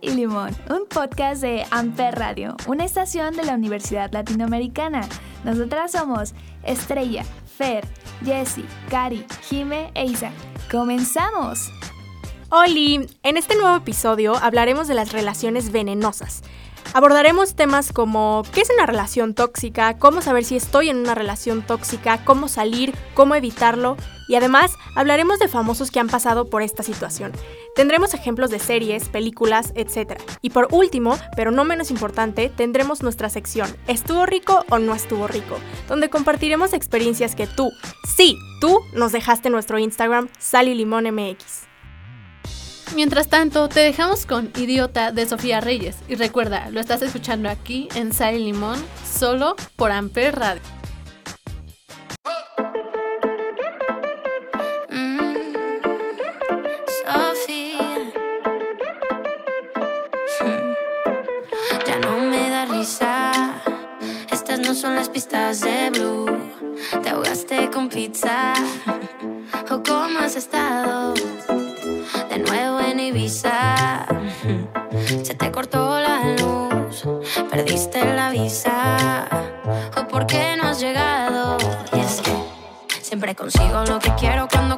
Y 0.00 0.10
Limón, 0.10 0.54
un 0.70 0.86
podcast 0.88 1.42
de 1.42 1.64
Amper 1.70 2.14
Radio, 2.18 2.56
una 2.66 2.84
estación 2.84 3.36
de 3.36 3.44
la 3.44 3.54
Universidad 3.54 4.12
Latinoamericana. 4.12 5.06
Nosotras 5.44 5.92
somos 5.92 6.34
Estrella, 6.62 7.24
Fer, 7.56 7.86
Jessie, 8.24 8.64
Cari, 8.88 9.24
Jime 9.48 9.90
e 9.94 10.06
Isa. 10.06 10.30
¡Comenzamos! 10.70 11.70
Oli, 12.50 13.06
en 13.22 13.36
este 13.36 13.56
nuevo 13.56 13.76
episodio 13.76 14.36
hablaremos 14.36 14.88
de 14.88 14.94
las 14.94 15.12
relaciones 15.12 15.72
venenosas. 15.72 16.42
Abordaremos 16.92 17.54
temas 17.54 17.92
como 17.92 18.42
qué 18.52 18.60
es 18.60 18.70
una 18.70 18.86
relación 18.86 19.34
tóxica, 19.34 19.98
cómo 19.98 20.22
saber 20.22 20.44
si 20.44 20.56
estoy 20.56 20.90
en 20.90 20.98
una 20.98 21.14
relación 21.14 21.62
tóxica, 21.62 22.24
cómo 22.24 22.48
salir, 22.48 22.94
cómo 23.14 23.34
evitarlo 23.34 23.96
y 24.28 24.36
además 24.36 24.72
hablaremos 24.94 25.38
de 25.38 25.48
famosos 25.48 25.90
que 25.90 26.00
han 26.00 26.08
pasado 26.08 26.48
por 26.48 26.62
esta 26.62 26.82
situación. 26.82 27.32
Tendremos 27.74 28.14
ejemplos 28.14 28.50
de 28.50 28.58
series, 28.58 29.08
películas, 29.08 29.72
etc. 29.74 30.20
Y 30.40 30.50
por 30.50 30.68
último, 30.70 31.18
pero 31.36 31.50
no 31.50 31.64
menos 31.64 31.90
importante, 31.90 32.48
tendremos 32.48 33.02
nuestra 33.02 33.28
sección 33.28 33.74
¿Estuvo 33.86 34.26
rico 34.26 34.64
o 34.70 34.78
no 34.78 34.94
estuvo 34.94 35.26
rico? 35.26 35.58
Donde 35.88 36.08
compartiremos 36.08 36.72
experiencias 36.72 37.34
que 37.34 37.46
tú, 37.46 37.70
sí, 38.16 38.36
tú 38.60 38.80
nos 38.92 39.12
dejaste 39.12 39.48
en 39.48 39.52
nuestro 39.52 39.78
Instagram 39.78 40.28
Sal 40.38 40.68
y 40.68 40.74
Limón 40.74 41.04
MX. 41.04 41.73
Mientras 42.94 43.28
tanto, 43.28 43.68
te 43.68 43.80
dejamos 43.80 44.24
con 44.24 44.50
Idiota 44.56 45.10
de 45.10 45.26
Sofía 45.26 45.60
Reyes. 45.60 45.96
Y 46.08 46.14
recuerda, 46.14 46.70
lo 46.70 46.80
estás 46.80 47.02
escuchando 47.02 47.48
aquí 47.48 47.88
en 47.94 48.12
Sal 48.12 48.36
Limón, 48.36 48.82
solo 49.04 49.56
por 49.76 49.90
Amper 49.90 50.36
Radio. 50.36 50.62
Risa. 62.66 63.32
Estas 64.30 64.60
no 64.60 64.74
son 64.74 64.94
las 64.94 65.08
pistas 65.08 65.60
de 65.60 65.90
Blue. 65.90 66.26
Te 67.02 67.10
ahogaste 67.10 67.70
con 67.70 67.88
pizza. 67.88 68.54
¿O 69.70 69.82
cómo 69.82 70.18
has 70.20 70.36
estado? 70.36 71.14
De 72.34 72.40
nuevo 72.40 72.80
en 72.80 72.98
Ibiza. 72.98 74.06
Se 75.22 75.36
te 75.36 75.52
cortó 75.52 76.00
la 76.00 76.34
luz. 76.36 77.06
Perdiste 77.48 78.04
la 78.12 78.30
visa. 78.30 79.28
¿O 79.96 80.08
por 80.08 80.26
qué 80.26 80.56
no 80.56 80.64
has 80.64 80.80
llegado? 80.80 81.56
Y 81.92 83.04
siempre 83.04 83.36
consigo 83.36 83.84
lo 83.84 84.00
que 84.00 84.12
quiero 84.16 84.48
cuando 84.50 84.73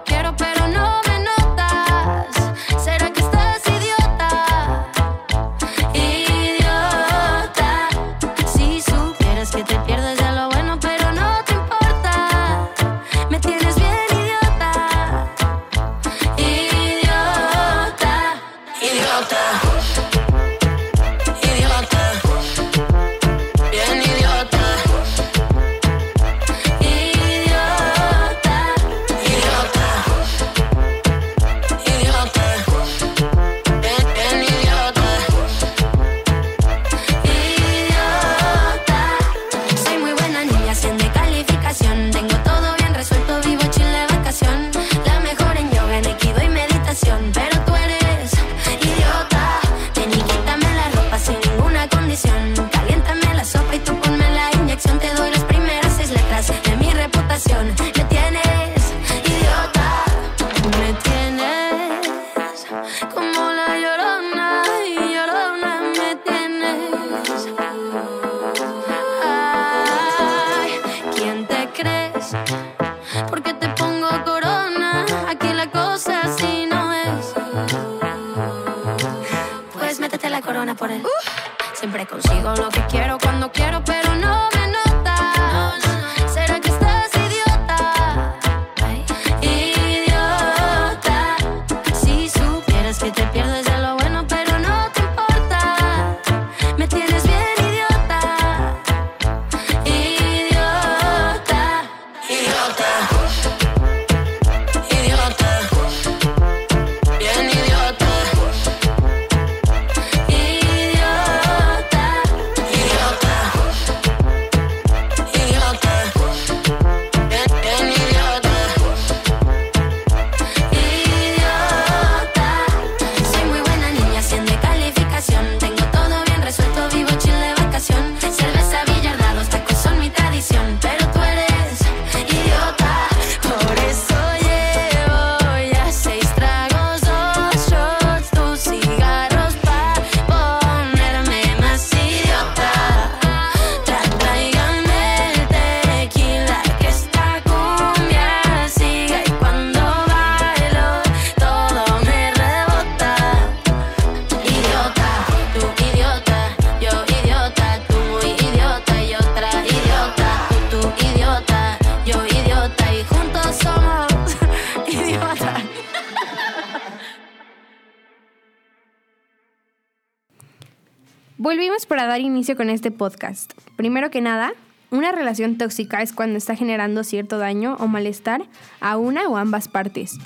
Para 171.88 172.06
dar 172.06 172.20
inicio 172.20 172.56
con 172.56 172.68
este 172.68 172.90
podcast. 172.90 173.52
Primero 173.76 174.10
que 174.10 174.20
nada, 174.20 174.52
una 174.90 175.12
relación 175.12 175.56
tóxica 175.56 176.02
es 176.02 176.12
cuando 176.12 176.36
está 176.36 176.56
generando 176.56 177.04
cierto 177.04 177.38
daño 177.38 177.76
o 177.78 177.86
malestar 177.86 178.42
a 178.80 178.96
una 178.96 179.28
o 179.28 179.36
ambas 179.36 179.68
partes. 179.68 180.18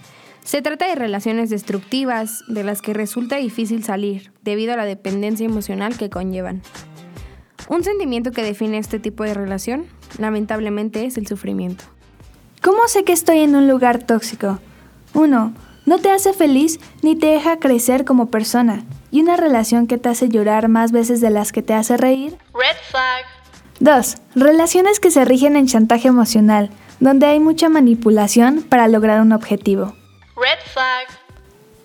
Se 0.43 0.63
trata 0.63 0.89
de 0.89 0.95
relaciones 0.95 1.51
destructivas 1.51 2.43
de 2.49 2.65
las 2.65 2.81
que 2.81 2.95
resulta 2.95 3.37
difícil 3.37 3.85
salir 3.85 4.33
debido 4.43 4.73
a 4.73 4.77
la 4.77 4.87
dependencia 4.87 5.45
emocional 5.45 5.99
que 5.99 6.09
conllevan. 6.09 6.63
Un 7.69 7.85
sentimiento 7.85 8.33
que 8.33 8.43
define 8.43 8.79
este 8.79 8.99
tipo 8.99 9.25
de 9.25 9.35
relación, 9.35 9.85
lamentablemente, 10.19 11.05
es 11.05 11.19
el 11.19 11.27
sufrimiento. 11.27 11.85
¿Cómo 12.63 12.89
sé 12.89 13.05
que 13.05 13.13
estoy 13.13 13.41
en 13.41 13.55
un 13.55 13.69
lugar 13.69 14.03
tóxico? 14.03 14.59
1. 15.13 15.55
No 15.85 15.99
te 15.99 16.11
hace 16.11 16.33
feliz 16.33 16.81
ni 17.03 17.17
te 17.17 17.27
deja 17.27 17.59
crecer 17.59 18.07
como 18.07 18.31
persona. 18.31 18.83
Y 19.11 19.21
una 19.23 19.37
relación 19.37 19.87
que 19.87 19.99
te 19.99 20.09
hace 20.09 20.29
llorar 20.29 20.69
más 20.69 20.93
veces 20.93 21.21
de 21.21 21.31
las 21.31 21.53
que 21.53 21.63
te 21.63 21.75
hace 21.75 21.97
reír. 21.97 22.39
Red 22.55 22.77
flag. 22.91 23.25
2. 23.81 24.17
Relaciones 24.35 25.01
que 25.01 25.11
se 25.11 25.25
rigen 25.25 25.57
en 25.57 25.67
chantaje 25.67 26.09
emocional, 26.09 26.71
donde 27.01 27.27
hay 27.27 27.41
mucha 27.41 27.69
manipulación 27.69 28.63
para 28.63 28.89
lograr 28.89 29.21
un 29.21 29.33
objetivo. 29.33 29.95
Red 30.37 30.59
flag. 30.73 31.07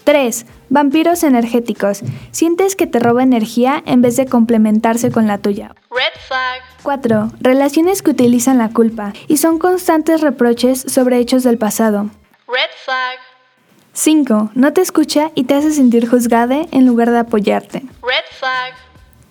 3. 0.04 0.46
Vampiros 0.70 1.24
energéticos. 1.24 2.02
Sientes 2.32 2.76
que 2.76 2.86
te 2.86 3.00
roba 3.00 3.24
energía 3.24 3.82
en 3.86 4.02
vez 4.02 4.18
de 4.18 4.28
complementarse 4.28 5.12
con 5.12 5.26
la 5.26 5.40
tuya. 5.40 5.74
Red 5.90 6.20
flag. 6.28 6.62
4. 6.84 7.32
Relaciones 7.40 8.02
que 8.04 8.12
utilizan 8.12 8.60
la 8.60 8.70
culpa 8.70 9.14
y 9.28 9.38
son 9.38 9.58
constantes 9.58 10.22
reproches 10.22 10.82
sobre 10.88 11.18
hechos 11.18 11.44
del 11.44 11.58
pasado. 11.58 12.12
Red 12.48 12.70
flag. 12.84 13.25
5. 13.96 14.52
No 14.56 14.74
te 14.74 14.82
escucha 14.82 15.32
y 15.36 15.46
te 15.46 15.54
hace 15.56 15.72
sentir 15.72 16.10
juzgada 16.10 16.66
en 16.72 16.86
lugar 16.86 17.12
de 17.12 17.20
apoyarte. 17.20 17.80
Red 17.80 18.26
flag. 18.38 18.74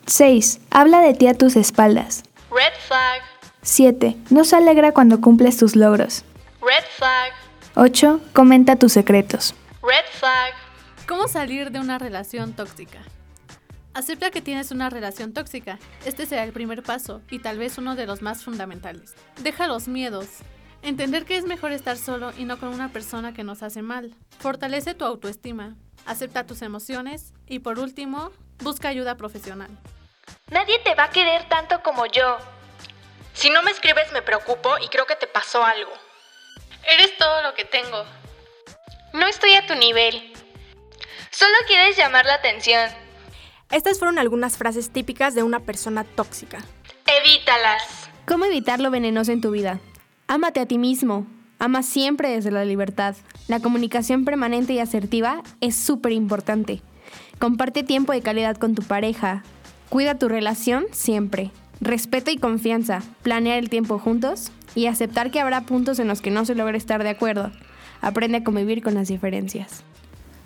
6. 0.06 0.58
Habla 0.70 1.00
de 1.00 1.12
ti 1.12 1.26
a 1.26 1.34
tus 1.34 1.54
espaldas. 1.56 2.22
Red 2.50 2.72
flag. 2.88 3.20
7. 3.60 4.16
No 4.30 4.44
se 4.44 4.56
alegra 4.56 4.92
cuando 4.92 5.20
cumples 5.20 5.58
tus 5.58 5.76
logros. 5.76 6.24
Red 6.62 6.84
flag. 6.96 7.32
8. 7.74 8.20
Comenta 8.32 8.76
tus 8.76 8.92
secretos. 8.92 9.54
Red 9.82 10.06
flag. 10.18 10.54
¿Cómo 11.06 11.28
salir 11.28 11.70
de 11.70 11.80
una 11.80 11.98
relación 11.98 12.54
tóxica? 12.54 13.00
Acepta 13.92 14.30
que 14.30 14.40
tienes 14.40 14.70
una 14.70 14.88
relación 14.88 15.34
tóxica. 15.34 15.78
Este 16.06 16.24
será 16.24 16.42
el 16.42 16.54
primer 16.54 16.82
paso 16.82 17.20
y 17.30 17.38
tal 17.38 17.58
vez 17.58 17.76
uno 17.76 17.96
de 17.96 18.06
los 18.06 18.22
más 18.22 18.42
fundamentales. 18.42 19.14
Deja 19.42 19.66
los 19.66 19.88
miedos. 19.88 20.26
Entender 20.84 21.24
que 21.24 21.38
es 21.38 21.46
mejor 21.46 21.72
estar 21.72 21.96
solo 21.96 22.30
y 22.36 22.44
no 22.44 22.60
con 22.60 22.68
una 22.68 22.92
persona 22.92 23.32
que 23.32 23.42
nos 23.42 23.62
hace 23.62 23.80
mal. 23.80 24.14
Fortalece 24.38 24.92
tu 24.92 25.06
autoestima. 25.06 25.76
Acepta 26.04 26.44
tus 26.44 26.60
emociones 26.60 27.32
y 27.46 27.60
por 27.60 27.78
último, 27.78 28.32
busca 28.58 28.88
ayuda 28.88 29.16
profesional. 29.16 29.70
Nadie 30.50 30.78
te 30.80 30.94
va 30.94 31.04
a 31.04 31.10
querer 31.10 31.48
tanto 31.48 31.82
como 31.82 32.04
yo. 32.04 32.36
Si 33.32 33.48
no 33.48 33.62
me 33.62 33.70
escribes 33.70 34.12
me 34.12 34.20
preocupo 34.20 34.74
y 34.84 34.88
creo 34.88 35.06
que 35.06 35.16
te 35.16 35.26
pasó 35.26 35.64
algo. 35.64 35.90
Eres 36.86 37.16
todo 37.16 37.42
lo 37.42 37.54
que 37.54 37.64
tengo. 37.64 38.04
No 39.14 39.26
estoy 39.26 39.54
a 39.54 39.66
tu 39.66 39.74
nivel. 39.76 40.34
Solo 41.30 41.54
quieres 41.66 41.96
llamar 41.96 42.26
la 42.26 42.34
atención. 42.34 42.90
Estas 43.70 43.98
fueron 43.98 44.18
algunas 44.18 44.58
frases 44.58 44.92
típicas 44.92 45.34
de 45.34 45.44
una 45.44 45.60
persona 45.60 46.04
tóxica. 46.04 46.58
Evítalas. 47.06 48.10
¿Cómo 48.26 48.44
evitar 48.44 48.80
lo 48.80 48.90
venenoso 48.90 49.32
en 49.32 49.40
tu 49.40 49.50
vida? 49.50 49.80
Ámate 50.26 50.60
a 50.60 50.66
ti 50.66 50.78
mismo. 50.78 51.26
Ama 51.58 51.82
siempre 51.82 52.30
desde 52.30 52.50
la 52.50 52.64
libertad. 52.64 53.14
La 53.46 53.60
comunicación 53.60 54.24
permanente 54.24 54.72
y 54.72 54.78
asertiva 54.78 55.42
es 55.60 55.76
súper 55.76 56.12
importante. 56.12 56.80
Comparte 57.38 57.82
tiempo 57.82 58.12
de 58.12 58.22
calidad 58.22 58.56
con 58.56 58.74
tu 58.74 58.82
pareja. 58.82 59.42
Cuida 59.90 60.18
tu 60.18 60.28
relación 60.28 60.84
siempre. 60.92 61.50
Respeto 61.80 62.30
y 62.30 62.38
confianza. 62.38 63.02
Planear 63.22 63.58
el 63.58 63.68
tiempo 63.68 63.98
juntos 63.98 64.50
y 64.74 64.86
aceptar 64.86 65.30
que 65.30 65.40
habrá 65.40 65.60
puntos 65.62 65.98
en 65.98 66.08
los 66.08 66.22
que 66.22 66.30
no 66.30 66.46
se 66.46 66.54
logre 66.54 66.78
estar 66.78 67.02
de 67.02 67.10
acuerdo. 67.10 67.52
Aprende 68.00 68.38
a 68.38 68.44
convivir 68.44 68.82
con 68.82 68.94
las 68.94 69.08
diferencias. 69.08 69.84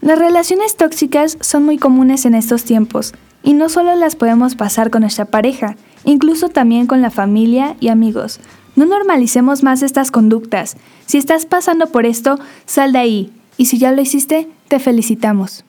Las 0.01 0.19
relaciones 0.19 0.77
tóxicas 0.77 1.39
son 1.41 1.65
muy 1.65 1.79
comunes 1.79 2.25
en 2.25 2.35
estos 2.35 2.65
tiempos 2.65 3.15
y 3.45 3.53
no 3.53 3.69
solo 3.69 3.95
las 3.95 4.17
podemos 4.17 4.57
pasar 4.57 4.91
con 4.91 5.03
nuestra 5.03 5.25
pareja, 5.25 5.77
incluso 6.05 6.49
también 6.49 6.87
con 6.87 7.01
la 7.01 7.11
familia 7.11 7.77
y 7.81 7.89
amigos. 7.89 8.41
No 8.79 8.87
normalicemos 8.87 9.65
más 9.65 9.83
estas 9.83 10.13
conductas. 10.13 10.77
Si 11.05 11.19
estás 11.19 11.47
pasando 11.47 11.89
por 11.89 12.07
esto, 12.07 12.39
sal 12.65 12.93
de 12.93 12.99
ahí. 13.01 13.33
Y 13.57 13.65
si 13.65 13.77
ya 13.77 13.91
lo 13.91 14.01
hiciste, 14.01 14.47
te 14.69 14.79
felicitamos. 14.79 15.65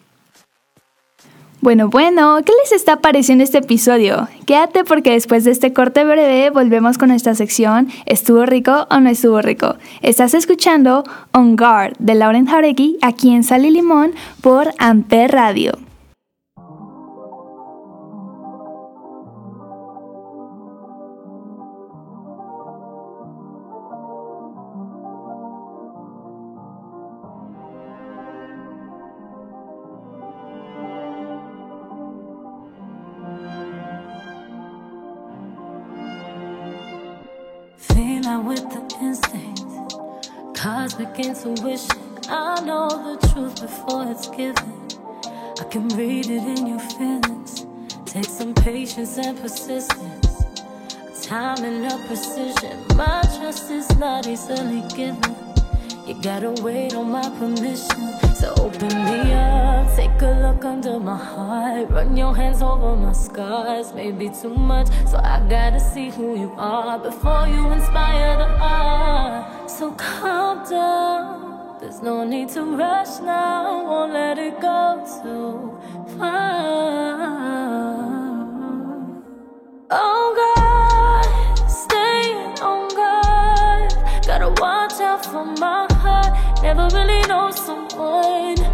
Bueno, 1.59 1.89
bueno, 1.89 2.37
¿qué 2.45 2.53
les 2.61 2.71
está 2.71 3.01
pareciendo 3.01 3.43
este 3.43 3.57
episodio? 3.57 4.27
Quédate 4.45 4.83
porque 4.83 5.13
después 5.13 5.43
de 5.43 5.49
este 5.49 5.73
corte 5.73 6.03
breve 6.03 6.51
volvemos 6.51 6.99
con 6.99 7.09
nuestra 7.09 7.33
sección 7.33 7.87
¿Estuvo 8.05 8.45
rico 8.45 8.85
o 8.91 8.99
no 8.99 9.09
estuvo 9.09 9.41
rico? 9.41 9.77
Estás 10.03 10.35
escuchando 10.35 11.03
On 11.31 11.55
Guard 11.55 11.97
de 11.97 12.13
Lauren 12.13 12.45
Jaregui 12.45 12.99
aquí 13.01 13.31
en 13.31 13.43
Sal 13.43 13.65
y 13.65 13.71
Limón 13.71 14.11
por 14.41 14.69
Amper 14.77 15.31
Radio. 15.31 15.88
With 38.29 38.69
the 38.69 38.97
instinct, 39.01 40.55
cosmic 40.55 41.17
intuition. 41.19 41.99
I 42.29 42.61
know 42.61 42.87
the 42.87 43.27
truth 43.27 43.59
before 43.59 44.05
it's 44.11 44.27
given. 44.27 44.87
I 45.59 45.63
can 45.63 45.87
read 45.89 46.27
it 46.27 46.59
in 46.59 46.67
your 46.67 46.79
feelings. 46.79 47.65
Take 48.05 48.25
some 48.25 48.53
patience 48.53 49.17
and 49.17 49.35
persistence. 49.41 50.45
Time 51.25 51.63
and 51.63 51.81
no 51.81 51.97
precision. 52.05 52.85
My 52.95 53.21
trust 53.39 53.71
is 53.71 53.89
not 53.97 54.27
easily 54.27 54.87
given. 54.95 55.35
You 56.05 56.13
gotta 56.21 56.51
wait 56.61 56.93
on 56.93 57.09
my 57.09 57.27
permission. 57.39 58.18
So 58.39 58.53
open 58.57 58.87
me 58.87 59.33
up, 59.33 59.93
take 59.97 60.21
a 60.21 60.31
look 60.41 60.63
under 60.63 60.97
my 60.97 61.17
heart. 61.17 61.89
Run 61.89 62.15
your 62.15 62.33
hands 62.33 62.61
over 62.61 62.95
my 62.95 63.11
scars. 63.11 63.91
Maybe 63.93 64.29
too 64.29 64.55
much, 64.55 64.87
so 65.05 65.17
I 65.17 65.45
gotta 65.49 65.77
see 65.77 66.09
who 66.09 66.39
you 66.39 66.53
are 66.55 66.97
before 66.97 67.47
you 67.49 67.69
inspire 67.69 68.37
the 68.37 68.47
art. 68.61 69.69
So 69.69 69.91
calm 69.91 70.63
down. 70.69 71.79
There's 71.81 72.01
no 72.01 72.23
need 72.23 72.47
to 72.51 72.63
rush 72.77 73.19
now. 73.19 73.83
Won't 73.83 74.13
let 74.13 74.37
it 74.37 74.61
go 74.61 75.03
too 75.21 75.77
far. 76.17 77.08
Never 86.69 86.87
really 86.95 87.21
know 87.21 87.49
someone. 87.49 88.68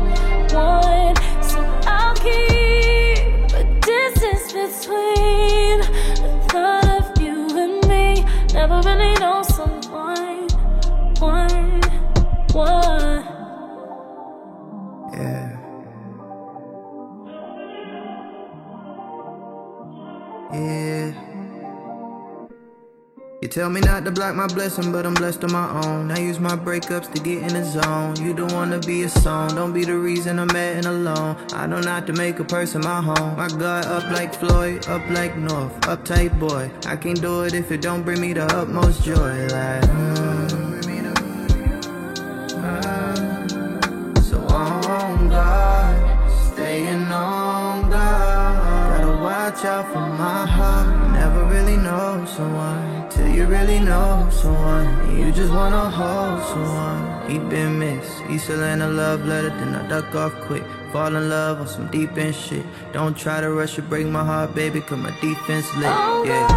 Tell 23.56 23.70
me 23.70 23.80
not 23.80 24.04
to 24.04 24.12
block 24.12 24.36
my 24.36 24.48
blessing, 24.48 24.92
but 24.92 25.06
I'm 25.06 25.14
blessed 25.14 25.46
on 25.46 25.54
my 25.54 25.70
own. 25.86 26.12
I 26.12 26.20
use 26.20 26.42
my 26.42 26.58
breakups 26.58 27.10
to 27.14 27.24
get 27.24 27.42
in 27.42 27.54
the 27.54 27.64
zone. 27.64 28.14
You 28.18 28.34
don't 28.34 28.52
wanna 28.52 28.80
be 28.80 29.04
a 29.04 29.10
song, 29.10 29.56
don't 29.56 29.72
be 29.72 29.86
the 29.86 29.98
reason 29.98 30.40
I'm 30.40 30.48
mad 30.48 30.80
and 30.80 30.88
alone. 30.88 31.38
I 31.54 31.66
don't 31.66 31.86
have 31.86 32.06
to 32.08 32.14
make 32.14 32.40
a 32.40 32.44
person 32.44 32.82
my 32.82 33.02
home. 33.02 33.40
I 33.40 33.48
got 33.48 33.86
up 33.86 34.04
like 34.12 34.34
Floyd, 34.36 34.86
up 34.90 35.10
like 35.10 35.38
North, 35.38 35.72
uptight 35.92 36.38
boy. 36.38 36.70
I 36.86 36.98
can't 36.98 37.22
do 37.22 37.44
it 37.44 37.54
if 37.54 37.72
it 37.72 37.82
don't 37.82 38.04
bring 38.04 38.20
me 38.20 38.34
the 38.34 38.44
utmost 38.44 39.04
joy. 39.04 39.48
Like, 39.48 40.05
really 53.66 53.80
know 53.80 54.28
someone. 54.32 55.18
You 55.18 55.32
just 55.32 55.52
wanna 55.52 55.90
hold 55.90 56.44
someone. 56.50 57.30
He 57.30 57.40
been 57.40 57.80
missed. 57.80 58.22
He 58.30 58.38
still 58.38 58.62
in 58.64 58.82
a 58.82 58.88
love 58.88 59.26
letter, 59.26 59.50
then 59.50 59.74
I 59.76 59.88
duck 59.88 60.14
off 60.14 60.34
quick. 60.48 60.64
Fall 60.92 61.16
in 61.16 61.30
love 61.30 61.62
on 61.62 61.68
some 61.68 61.88
deep 61.90 62.16
end 62.18 62.36
shit. 62.36 62.66
Don't 62.94 63.18
try 63.18 63.42
to 63.42 63.50
rush 63.52 63.78
or 63.80 63.82
break 63.84 64.08
my 64.08 64.24
heart, 64.24 64.54
baby, 64.54 64.82
cause 64.82 65.00
my 65.00 65.14
defense 65.20 65.68
lit. 65.78 65.88
On 65.88 66.28
Yeah. 66.28 66.48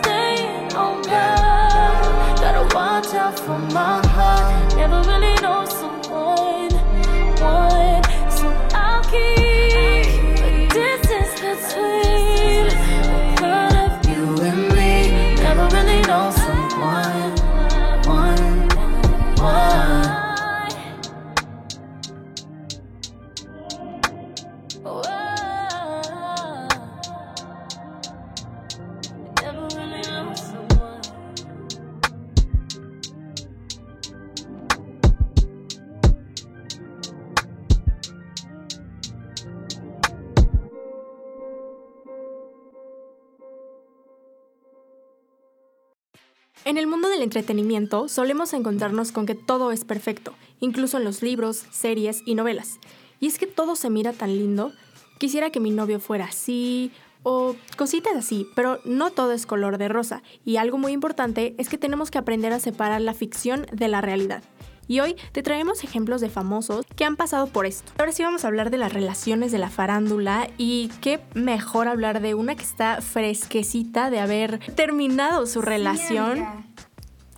staying 0.00 0.74
on 0.74 1.02
guard. 1.02 2.40
Gotta 2.42 2.64
watch 2.74 3.14
out 3.14 3.38
for 3.38 3.58
my 3.78 4.04
heart. 4.16 4.76
Never 4.76 5.00
really 5.10 5.34
know 5.44 5.64
someone. 5.78 6.72
One, 7.40 8.02
so 8.38 8.46
I'll 8.74 9.04
keep 9.04 9.55
En 46.66 46.78
el 46.78 46.88
mundo 46.88 47.08
del 47.08 47.22
entretenimiento 47.22 48.08
solemos 48.08 48.52
encontrarnos 48.52 49.12
con 49.12 49.24
que 49.24 49.36
todo 49.36 49.70
es 49.70 49.84
perfecto, 49.84 50.34
incluso 50.58 50.98
en 50.98 51.04
los 51.04 51.22
libros, 51.22 51.64
series 51.70 52.22
y 52.26 52.34
novelas. 52.34 52.80
Y 53.20 53.26
es 53.26 53.38
que 53.38 53.46
todo 53.46 53.76
se 53.76 53.90
mira 53.90 54.12
tan 54.12 54.36
lindo. 54.36 54.72
Quisiera 55.18 55.50
que 55.50 55.60
mi 55.60 55.70
novio 55.70 56.00
fuera 56.00 56.26
así 56.26 56.92
o 57.22 57.56
cositas 57.76 58.14
así, 58.14 58.46
pero 58.54 58.78
no 58.84 59.10
todo 59.10 59.32
es 59.32 59.46
color 59.46 59.78
de 59.78 59.88
rosa. 59.88 60.22
Y 60.44 60.58
algo 60.58 60.78
muy 60.78 60.92
importante 60.92 61.54
es 61.58 61.68
que 61.68 61.78
tenemos 61.78 62.10
que 62.10 62.18
aprender 62.18 62.52
a 62.52 62.60
separar 62.60 63.00
la 63.00 63.14
ficción 63.14 63.66
de 63.72 63.88
la 63.88 64.00
realidad. 64.00 64.44
Y 64.88 65.00
hoy 65.00 65.16
te 65.32 65.42
traemos 65.42 65.82
ejemplos 65.82 66.20
de 66.20 66.30
famosos 66.30 66.86
que 66.94 67.04
han 67.04 67.16
pasado 67.16 67.48
por 67.48 67.66
esto. 67.66 67.92
Ahora 67.98 68.12
sí 68.12 68.22
vamos 68.22 68.44
a 68.44 68.48
hablar 68.48 68.70
de 68.70 68.78
las 68.78 68.92
relaciones 68.92 69.50
de 69.50 69.58
la 69.58 69.70
farándula 69.70 70.48
y 70.56 70.90
qué 71.00 71.20
mejor 71.34 71.88
hablar 71.88 72.20
de 72.20 72.34
una 72.34 72.54
que 72.54 72.62
está 72.62 73.00
fresquecita 73.00 74.10
de 74.10 74.20
haber 74.20 74.60
terminado 74.74 75.46
su 75.46 75.60
relación. 75.60 76.46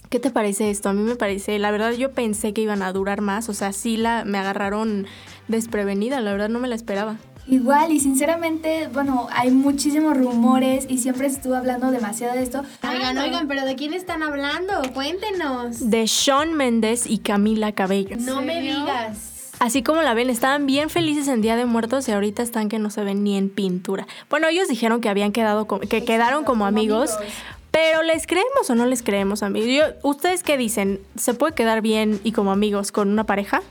¿Qué 0.08 0.18
te 0.18 0.30
parece 0.30 0.70
esto? 0.70 0.88
A 0.88 0.92
mí 0.94 1.02
me 1.02 1.16
parece, 1.16 1.58
la 1.58 1.70
verdad 1.70 1.92
yo 1.92 2.12
pensé 2.12 2.54
que 2.54 2.62
iban 2.62 2.82
a 2.82 2.92
durar 2.92 3.20
más, 3.20 3.48
o 3.48 3.54
sea, 3.54 3.72
sí 3.72 3.98
la 3.98 4.24
me 4.24 4.38
agarraron 4.38 5.06
desprevenida, 5.48 6.20
la 6.20 6.32
verdad 6.32 6.48
no 6.48 6.60
me 6.60 6.68
la 6.68 6.74
esperaba. 6.74 7.16
Igual, 7.46 7.92
y 7.92 8.00
sinceramente, 8.00 8.88
bueno, 8.92 9.26
hay 9.32 9.50
muchísimos 9.50 10.16
rumores 10.16 10.86
y 10.88 10.98
siempre 10.98 11.26
estuvo 11.26 11.54
hablando 11.54 11.90
demasiado 11.90 12.34
de 12.34 12.42
esto. 12.42 12.62
Oigan, 12.82 13.16
oigan, 13.16 13.48
pero 13.48 13.64
¿de 13.64 13.74
quién 13.74 13.94
están 13.94 14.22
hablando? 14.22 14.74
Cuéntenos. 14.92 15.90
De 15.90 16.04
Shawn 16.06 16.54
Mendes 16.54 17.06
y 17.06 17.18
Camila 17.18 17.72
Cabello. 17.72 18.16
No 18.18 18.42
me 18.42 18.60
digas. 18.60 19.52
Así 19.60 19.82
como 19.82 20.02
la 20.02 20.14
ven, 20.14 20.30
estaban 20.30 20.66
bien 20.66 20.88
felices 20.88 21.26
en 21.26 21.40
Día 21.40 21.56
de 21.56 21.64
Muertos 21.64 22.08
y 22.08 22.12
ahorita 22.12 22.42
están 22.42 22.68
que 22.68 22.78
no 22.78 22.90
se 22.90 23.02
ven 23.02 23.24
ni 23.24 23.36
en 23.36 23.48
pintura. 23.50 24.06
Bueno, 24.30 24.46
ellos 24.48 24.68
dijeron 24.68 25.00
que 25.00 25.08
habían 25.08 25.32
quedado 25.32 25.66
como, 25.66 25.80
que 25.80 26.04
quedaron 26.04 26.44
como 26.44 26.64
amigos, 26.64 27.18
pero 27.70 28.02
¿les 28.02 28.26
creemos 28.26 28.68
o 28.70 28.74
no 28.74 28.86
les 28.86 29.02
creemos, 29.02 29.42
amigos? 29.42 29.68
Yo- 29.70 30.08
¿Ustedes 30.08 30.42
qué 30.42 30.56
dicen? 30.56 31.00
¿Se 31.16 31.34
puede 31.34 31.54
quedar 31.54 31.80
bien 31.82 32.20
y 32.24 32.32
como 32.32 32.50
amigos 32.52 32.92
con 32.92 33.08
una 33.10 33.24
pareja? 33.24 33.62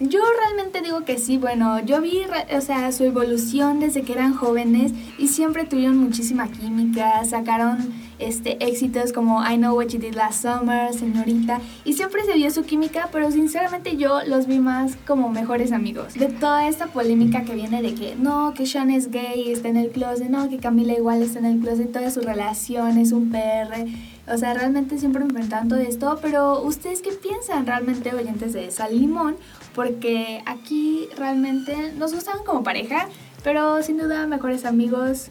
Yo 0.00 0.20
realmente 0.40 0.80
digo 0.80 1.04
que 1.04 1.18
sí, 1.18 1.38
bueno, 1.38 1.80
yo 1.80 2.00
vi, 2.00 2.20
o 2.56 2.60
sea, 2.60 2.92
su 2.92 3.02
evolución 3.02 3.80
desde 3.80 4.02
que 4.02 4.12
eran 4.12 4.32
jóvenes 4.32 4.92
y 5.18 5.26
siempre 5.26 5.64
tuvieron 5.64 5.96
muchísima 5.96 6.46
química, 6.46 7.24
sacaron 7.24 7.78
este 8.20 8.64
éxitos 8.64 9.12
como 9.12 9.44
I 9.44 9.56
Know 9.56 9.76
What 9.76 9.88
You 9.88 9.98
Did 9.98 10.14
Last 10.14 10.42
Summer, 10.42 10.92
Señorita, 10.94 11.60
y 11.84 11.94
siempre 11.94 12.24
se 12.24 12.34
vio 12.34 12.48
su 12.52 12.62
química, 12.64 13.08
pero 13.10 13.32
sinceramente 13.32 13.96
yo 13.96 14.20
los 14.24 14.46
vi 14.46 14.60
más 14.60 14.96
como 15.04 15.30
mejores 15.30 15.72
amigos. 15.72 16.14
De 16.14 16.26
toda 16.26 16.68
esta 16.68 16.86
polémica 16.86 17.42
que 17.42 17.54
viene 17.54 17.82
de 17.82 17.94
que 17.94 18.14
no, 18.14 18.54
que 18.54 18.66
Sean 18.66 18.90
es 18.90 19.10
gay, 19.10 19.50
está 19.50 19.66
en 19.66 19.76
el 19.76 19.90
closet, 19.90 20.30
no, 20.30 20.48
que 20.48 20.58
Camila 20.58 20.94
igual 20.94 21.22
está 21.22 21.40
en 21.40 21.46
el 21.46 21.58
closet, 21.58 21.90
toda 21.90 22.12
su 22.12 22.20
relación 22.20 22.98
es 22.98 23.10
un 23.10 23.30
PR. 23.30 23.86
O 24.32 24.36
sea, 24.36 24.52
realmente 24.52 24.98
siempre 24.98 25.24
me 25.24 25.30
enfrentan 25.30 25.68
todo 25.68 25.80
esto, 25.80 26.18
pero 26.20 26.60
¿ustedes 26.62 27.00
qué 27.00 27.12
piensan 27.12 27.66
realmente, 27.66 28.14
oyentes 28.14 28.52
de 28.52 28.70
Sal 28.70 28.92
y 28.92 29.00
Limón? 29.00 29.36
Porque 29.78 30.42
aquí 30.44 31.08
realmente 31.16 31.92
nos 31.96 32.12
gustan 32.12 32.42
como 32.44 32.64
pareja, 32.64 33.08
pero 33.44 33.80
sin 33.84 33.96
duda 33.96 34.26
mejores 34.26 34.64
amigos 34.64 35.28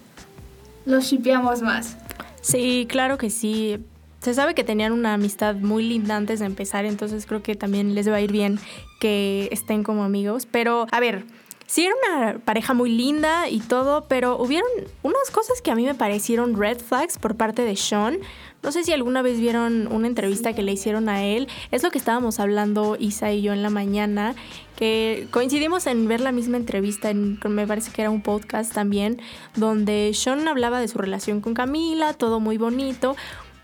los 0.86 1.04
shipeamos 1.04 1.62
más. 1.62 1.98
Sí, 2.40 2.88
claro 2.90 3.18
que 3.18 3.30
sí. 3.30 3.84
Se 4.22 4.34
sabe 4.34 4.56
que 4.56 4.64
tenían 4.64 4.94
una 4.94 5.16
amistad 5.16 5.56
muy 5.56 5.84
linda 5.84 6.16
antes 6.16 6.40
de 6.40 6.46
empezar, 6.46 6.86
entonces 6.86 7.26
creo 7.26 7.44
que 7.44 7.56
también 7.56 7.94
les 7.94 8.10
va 8.10 8.16
a 8.16 8.22
ir 8.22 8.32
bien 8.32 8.58
que 9.02 9.50
estén 9.52 9.84
como 9.84 10.06
amigos. 10.06 10.48
Pero, 10.50 10.88
a 10.92 11.00
ver, 11.02 11.26
sí 11.66 11.86
era 11.86 11.96
una 12.08 12.40
pareja 12.40 12.74
muy 12.74 12.90
linda 12.90 13.50
y 13.50 13.60
todo, 13.60 14.06
pero 14.08 14.38
hubieron 14.38 14.70
unas 15.04 15.30
cosas 15.30 15.62
que 15.62 15.72
a 15.72 15.76
mí 15.76 15.84
me 15.84 15.94
parecieron 15.94 16.58
red 16.58 16.80
flags 16.80 17.18
por 17.18 17.36
parte 17.36 17.64
de 17.64 17.76
Sean. 17.76 18.20
No 18.68 18.74
sé 18.74 18.84
si 18.84 18.92
alguna 18.92 19.22
vez 19.22 19.40
vieron 19.40 19.88
una 19.94 20.08
entrevista 20.08 20.52
que 20.52 20.62
le 20.62 20.74
hicieron 20.74 21.08
a 21.08 21.24
él. 21.24 21.48
Es 21.72 21.84
lo 21.84 21.90
que 21.90 21.98
estábamos 21.98 22.42
hablando 22.42 22.98
Isa 23.00 23.32
y 23.32 23.42
yo 23.42 23.54
en 23.54 23.64
la 23.64 23.70
mañana, 23.70 24.36
que 24.76 25.26
coincidimos 25.32 25.88
en 25.88 26.06
ver 26.10 26.20
la 26.20 26.34
misma 26.34 26.58
entrevista, 26.58 27.10
en, 27.10 27.40
me 27.48 27.66
parece 27.66 27.94
que 27.94 28.02
era 28.02 28.12
un 28.12 28.22
podcast 28.22 28.74
también, 28.74 29.22
donde 29.56 30.12
Sean 30.14 30.46
hablaba 30.50 30.82
de 30.82 30.90
su 30.90 30.98
relación 30.98 31.40
con 31.40 31.54
Camila, 31.54 32.12
todo 32.12 32.42
muy 32.42 32.58
bonito. 32.58 33.16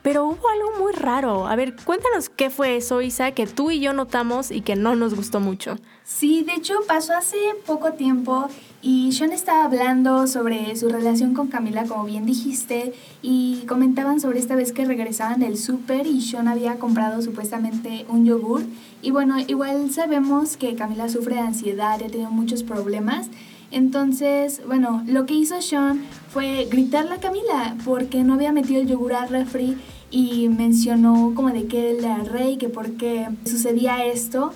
Pero 0.03 0.23
hubo 0.23 0.47
algo 0.47 0.79
muy 0.79 0.93
raro. 0.93 1.47
A 1.47 1.57
ver, 1.57 1.75
cuéntanos 1.83 2.29
qué 2.29 2.49
fue 2.49 2.77
eso, 2.77 3.01
Isa, 3.01 3.31
que 3.31 3.45
tú 3.45 3.71
y 3.71 3.81
yo 3.81 3.91
notamos 3.91 4.51
y 4.51 4.61
que 4.61 4.77
no 4.77 4.95
nos 4.95 5.15
gustó 5.15 5.41
mucho. 5.41 5.75
Sí, 6.05 6.45
de 6.45 6.53
hecho 6.53 6.75
pasó 6.87 7.13
hace 7.13 7.35
poco 7.65 7.91
tiempo 7.91 8.47
y 8.83 9.13
Sean 9.13 9.31
estaba 9.31 9.63
hablando 9.63 10.27
sobre 10.27 10.75
su 10.75 10.89
relación 10.89 11.33
con 11.33 11.47
Camila, 11.47 11.85
como 11.85 12.03
bien 12.03 12.25
dijiste, 12.25 12.93
y 13.21 13.63
comentaban 13.65 14.19
sobre 14.19 14.39
esta 14.39 14.57
vez 14.57 14.73
que 14.73 14.83
regresaban 14.83 15.39
del 15.39 15.57
súper 15.57 16.05
y 16.05 16.19
Sean 16.19 16.49
había 16.49 16.77
comprado 16.79 17.21
supuestamente 17.21 18.05
un 18.09 18.25
yogur. 18.25 18.61
Y 19.01 19.11
bueno, 19.11 19.37
igual 19.47 19.89
sabemos 19.89 20.57
que 20.57 20.75
Camila 20.75 21.07
sufre 21.07 21.35
de 21.35 21.41
ansiedad 21.41 21.97
y 22.01 22.03
ha 22.03 22.07
tenido 22.07 22.29
muchos 22.29 22.63
problemas. 22.63 23.29
Entonces, 23.71 24.61
bueno, 24.67 25.01
lo 25.07 25.25
que 25.25 25.35
hizo 25.35 25.61
Sean 25.61 26.01
fue 26.27 26.67
gritarle 26.69 27.13
a 27.13 27.19
Camila 27.21 27.77
porque 27.85 28.25
no 28.25 28.33
había 28.33 28.51
metido 28.51 28.81
el 28.81 28.87
yogur 28.87 29.13
al 29.13 29.29
refri 29.29 29.77
y 30.11 30.49
mencionó 30.49 31.31
como 31.35 31.51
de 31.51 31.67
que 31.67 31.91
él 31.91 31.99
era 31.99 32.17
rey, 32.17 32.57
que 32.57 32.67
por 32.67 32.91
qué 32.97 33.29
sucedía 33.45 34.05
esto. 34.05 34.51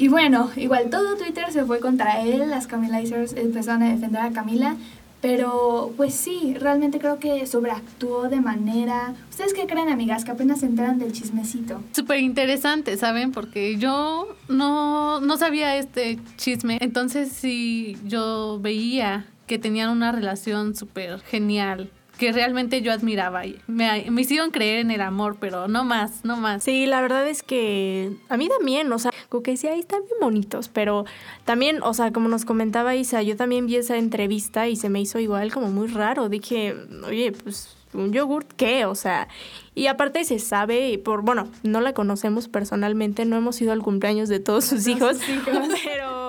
Y 0.00 0.08
bueno, 0.08 0.50
igual 0.56 0.88
todo 0.88 1.18
Twitter 1.18 1.52
se 1.52 1.66
fue 1.66 1.78
contra 1.78 2.22
él, 2.22 2.48
las 2.48 2.66
Camilizers 2.66 3.34
empezaron 3.34 3.82
a 3.82 3.90
defender 3.90 4.22
a 4.22 4.30
Camila, 4.30 4.76
pero 5.20 5.92
pues 5.94 6.14
sí, 6.14 6.56
realmente 6.58 6.98
creo 6.98 7.18
que 7.18 7.46
sobreactuó 7.46 8.30
de 8.30 8.40
manera... 8.40 9.12
¿Ustedes 9.28 9.52
qué 9.52 9.66
creen, 9.66 9.90
amigas, 9.90 10.24
que 10.24 10.30
apenas 10.30 10.62
enteran 10.62 10.98
del 10.98 11.12
chismecito? 11.12 11.82
Súper 11.92 12.20
interesante, 12.20 12.96
¿saben? 12.96 13.30
Porque 13.30 13.76
yo 13.76 14.34
no, 14.48 15.20
no 15.20 15.36
sabía 15.36 15.76
este 15.76 16.18
chisme. 16.38 16.78
Entonces 16.80 17.30
sí, 17.30 17.98
yo 18.06 18.58
veía 18.58 19.26
que 19.46 19.58
tenían 19.58 19.90
una 19.90 20.12
relación 20.12 20.74
súper 20.74 21.20
genial, 21.20 21.90
que 22.20 22.32
realmente 22.32 22.82
yo 22.82 22.92
admiraba. 22.92 23.46
y 23.46 23.58
Me, 23.66 24.10
me 24.10 24.20
hicieron 24.20 24.50
creer 24.50 24.80
en 24.80 24.90
el 24.90 25.00
amor, 25.00 25.38
pero 25.40 25.68
no 25.68 25.84
más, 25.84 26.22
no 26.22 26.36
más. 26.36 26.62
Sí, 26.62 26.84
la 26.84 27.00
verdad 27.00 27.26
es 27.26 27.42
que 27.42 28.12
a 28.28 28.36
mí 28.36 28.46
también, 28.46 28.92
o 28.92 28.98
sea, 28.98 29.10
como 29.30 29.42
que 29.42 29.56
sí, 29.56 29.68
ahí 29.68 29.80
están 29.80 30.00
bien 30.02 30.20
bonitos, 30.20 30.68
pero 30.68 31.06
también, 31.46 31.82
o 31.82 31.94
sea, 31.94 32.12
como 32.12 32.28
nos 32.28 32.44
comentaba 32.44 32.94
Isa, 32.94 33.22
yo 33.22 33.36
también 33.36 33.66
vi 33.66 33.76
esa 33.76 33.96
entrevista 33.96 34.68
y 34.68 34.76
se 34.76 34.90
me 34.90 35.00
hizo 35.00 35.18
igual 35.18 35.50
como 35.50 35.70
muy 35.70 35.88
raro. 35.88 36.28
Dije, 36.28 36.76
oye, 37.06 37.32
pues 37.32 37.74
un 37.94 38.12
yogurt, 38.12 38.52
¿qué? 38.52 38.84
O 38.84 38.94
sea, 38.94 39.28
y 39.74 39.86
aparte 39.86 40.22
se 40.24 40.38
sabe, 40.38 40.90
y 40.90 40.98
por, 40.98 41.22
bueno, 41.22 41.48
no 41.62 41.80
la 41.80 41.94
conocemos 41.94 42.48
personalmente, 42.48 43.24
no 43.24 43.36
hemos 43.36 43.60
ido 43.62 43.72
al 43.72 43.82
cumpleaños 43.82 44.28
de 44.28 44.40
todos 44.40 44.66
sus 44.66 44.86
hijos, 44.86 45.16
pero, 45.84 46.19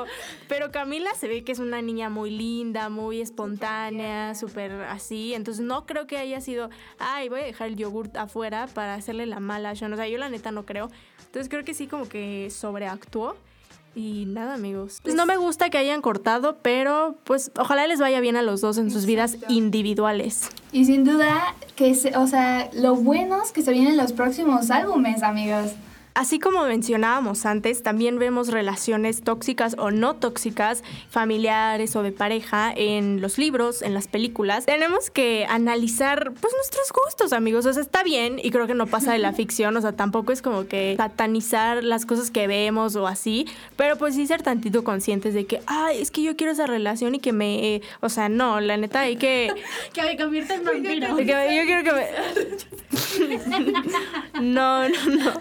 pero 0.52 0.70
Camila 0.70 1.10
se 1.18 1.30
ve 1.30 1.46
que 1.46 1.54
es 1.54 1.60
una 1.60 1.82
niña 1.82 2.10
muy 2.10 2.30
linda, 2.30 2.90
muy 2.90 3.22
espontánea, 3.22 4.36
súper 4.36 4.74
así, 4.82 5.34
entonces 5.34 5.64
no 5.64 5.86
creo 5.86 6.08
que 6.08 6.18
haya 6.18 6.42
sido, 6.42 6.70
ay, 7.00 7.30
voy 7.30 7.40
a 7.40 7.44
dejar 7.46 7.70
el 7.70 7.78
yogurt 7.78 8.18
afuera 8.18 8.68
para 8.74 8.96
hacerle 8.96 9.26
la 9.28 9.40
mala 9.40 9.70
a 9.70 9.76
Sean, 9.78 9.94
o 9.94 9.96
sea, 9.96 10.10
yo 10.10 10.18
la 10.18 10.28
neta 10.28 10.52
no 10.52 10.66
creo, 10.66 10.90
entonces 11.26 11.48
creo 11.48 11.64
que 11.64 11.74
sí 11.74 11.88
como 11.88 12.10
que 12.10 12.50
sobreactuó. 12.52 13.38
Y 13.96 14.26
nada, 14.26 14.54
amigos. 14.56 15.00
Pues 15.04 15.16
no 15.16 15.26
me 15.26 15.36
gusta 15.38 15.70
que 15.70 15.78
hayan 15.78 16.02
cortado, 16.02 16.58
pero 16.62 17.16
pues 17.26 17.52
ojalá 17.58 17.88
les 17.88 18.00
vaya 18.00 18.20
bien 18.20 18.36
a 18.38 18.42
los 18.42 18.60
dos 18.62 18.78
en 18.78 18.90
sus 18.92 19.06
vidas 19.06 19.38
individuales. 19.50 20.50
Y 20.74 20.84
sin 20.86 21.04
duda 21.06 21.56
que, 21.78 21.94
se- 21.96 22.16
o 22.18 22.28
sea, 22.28 22.70
lo 22.74 22.96
bueno 22.96 23.42
es 23.42 23.52
que 23.54 23.62
se 23.62 23.72
vienen 23.72 23.96
los 23.98 24.12
próximos 24.14 24.70
álbumes, 24.72 25.24
amigos. 25.24 25.72
Así 26.14 26.40
como 26.40 26.66
mencionábamos 26.66 27.46
antes, 27.46 27.84
también 27.84 28.20
vemos 28.20 28.50
relaciones 28.50 29.22
tóxicas 29.22 29.76
o 29.78 29.92
no 29.92 30.16
tóxicas, 30.16 30.84
familiares 31.10 31.96
o 31.96 32.04
de 32.04 32.12
pareja 32.12 32.74
en 32.76 33.22
los 33.22 33.38
libros, 33.38 33.82
en 33.82 33.94
las 33.94 34.08
películas. 34.08 34.66
Tenemos 34.66 35.10
que 35.10 35.46
analizar 35.48 36.34
pues 36.34 36.54
nuestros 36.54 36.92
gustos, 36.92 37.34
amigos. 37.34 37.66
O 37.66 37.74
sea, 37.74 37.82
está 37.82 38.04
bien 38.04 38.40
y 38.44 38.52
creo 38.52 38.68
que 38.68 38.74
no 38.74 38.88
pasa 38.88 39.14
de 39.14 39.20
la 39.20 39.32
ficción, 39.42 39.78
o 39.78 39.82
sea, 39.82 39.94
tampoco 39.94 40.34
es 40.34 40.42
como 40.42 40.68
que 40.68 40.96
satanizar 40.98 41.84
las 41.84 42.06
cosas 42.06 42.30
que 42.30 42.48
vemos 42.48 42.96
o 42.96 43.08
así, 43.08 43.48
pero 43.78 43.96
pues 43.98 44.16
sí 44.16 44.28
ser 44.28 44.42
tantito 44.42 44.84
conscientes 44.84 45.34
de 45.34 45.46
que, 45.46 45.62
ay, 45.66 46.02
es 46.02 46.12
que 46.12 46.22
yo 46.24 46.36
quiero 46.36 46.52
esa 46.52 46.68
relación 46.68 47.16
y 47.16 47.20
que 47.20 47.32
me, 47.32 47.76
eh, 47.76 47.82
o 48.02 48.10
sea, 48.10 48.28
no, 48.28 48.60
la 48.60 48.76
neta 48.76 49.02
hay 49.02 49.16
que 49.16 49.54
Que 49.94 50.02
me 50.04 50.18
convierta 50.18 50.56
en 50.56 50.64
vampiro. 50.64 51.08
yo 51.20 51.26
quiero 51.26 51.84
que 51.84 51.92
me... 51.94 52.08
No, 54.42 54.90
no, 54.90 55.06
no. 55.08 55.34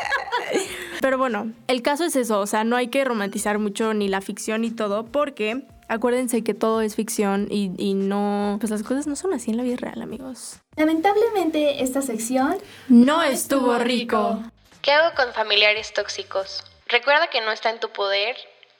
Pero 1.00 1.18
bueno, 1.18 1.52
el 1.68 1.82
caso 1.82 2.04
es 2.04 2.16
eso, 2.16 2.40
o 2.40 2.46
sea, 2.46 2.64
no 2.64 2.76
hay 2.76 2.88
que 2.88 3.04
romantizar 3.04 3.58
mucho 3.58 3.94
ni 3.94 4.08
la 4.08 4.20
ficción 4.20 4.64
y 4.64 4.70
todo, 4.70 5.06
porque 5.06 5.66
acuérdense 5.88 6.42
que 6.42 6.54
todo 6.54 6.80
es 6.80 6.96
ficción 6.96 7.48
y, 7.50 7.72
y 7.78 7.94
no... 7.94 8.56
Pues 8.60 8.70
las 8.70 8.82
cosas 8.82 9.06
no 9.06 9.16
son 9.16 9.32
así 9.32 9.50
en 9.50 9.56
la 9.56 9.62
vida 9.62 9.76
real, 9.76 10.02
amigos. 10.02 10.58
Lamentablemente 10.76 11.82
esta 11.82 12.02
sección 12.02 12.56
No 12.88 13.22
estuvo 13.22 13.78
rico. 13.78 14.42
¿Qué 14.82 14.92
hago 14.92 15.14
con 15.14 15.32
familiares 15.32 15.92
tóxicos? 15.92 16.64
Recuerda 16.88 17.28
que 17.28 17.40
no 17.40 17.52
está 17.52 17.70
en 17.70 17.80
tu 17.80 17.90
poder 17.90 18.36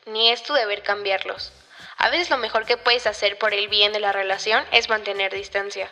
ni 0.07 0.31
es 0.31 0.43
tu 0.43 0.53
deber 0.53 0.83
cambiarlos. 0.83 1.53
A 1.99 2.11
veces 2.11 2.31
lo 2.31 2.39
mejor 2.39 2.67
que 2.67 2.77
puedes 2.77 3.07
hacer 3.07 3.39
por 3.39 3.55
el 3.55 3.69
bien 3.69 3.93
de 3.93 4.01
la 4.01 4.13
relación 4.13 4.63
es 4.71 4.89
mantener 4.89 5.33
distancia. 5.33 5.91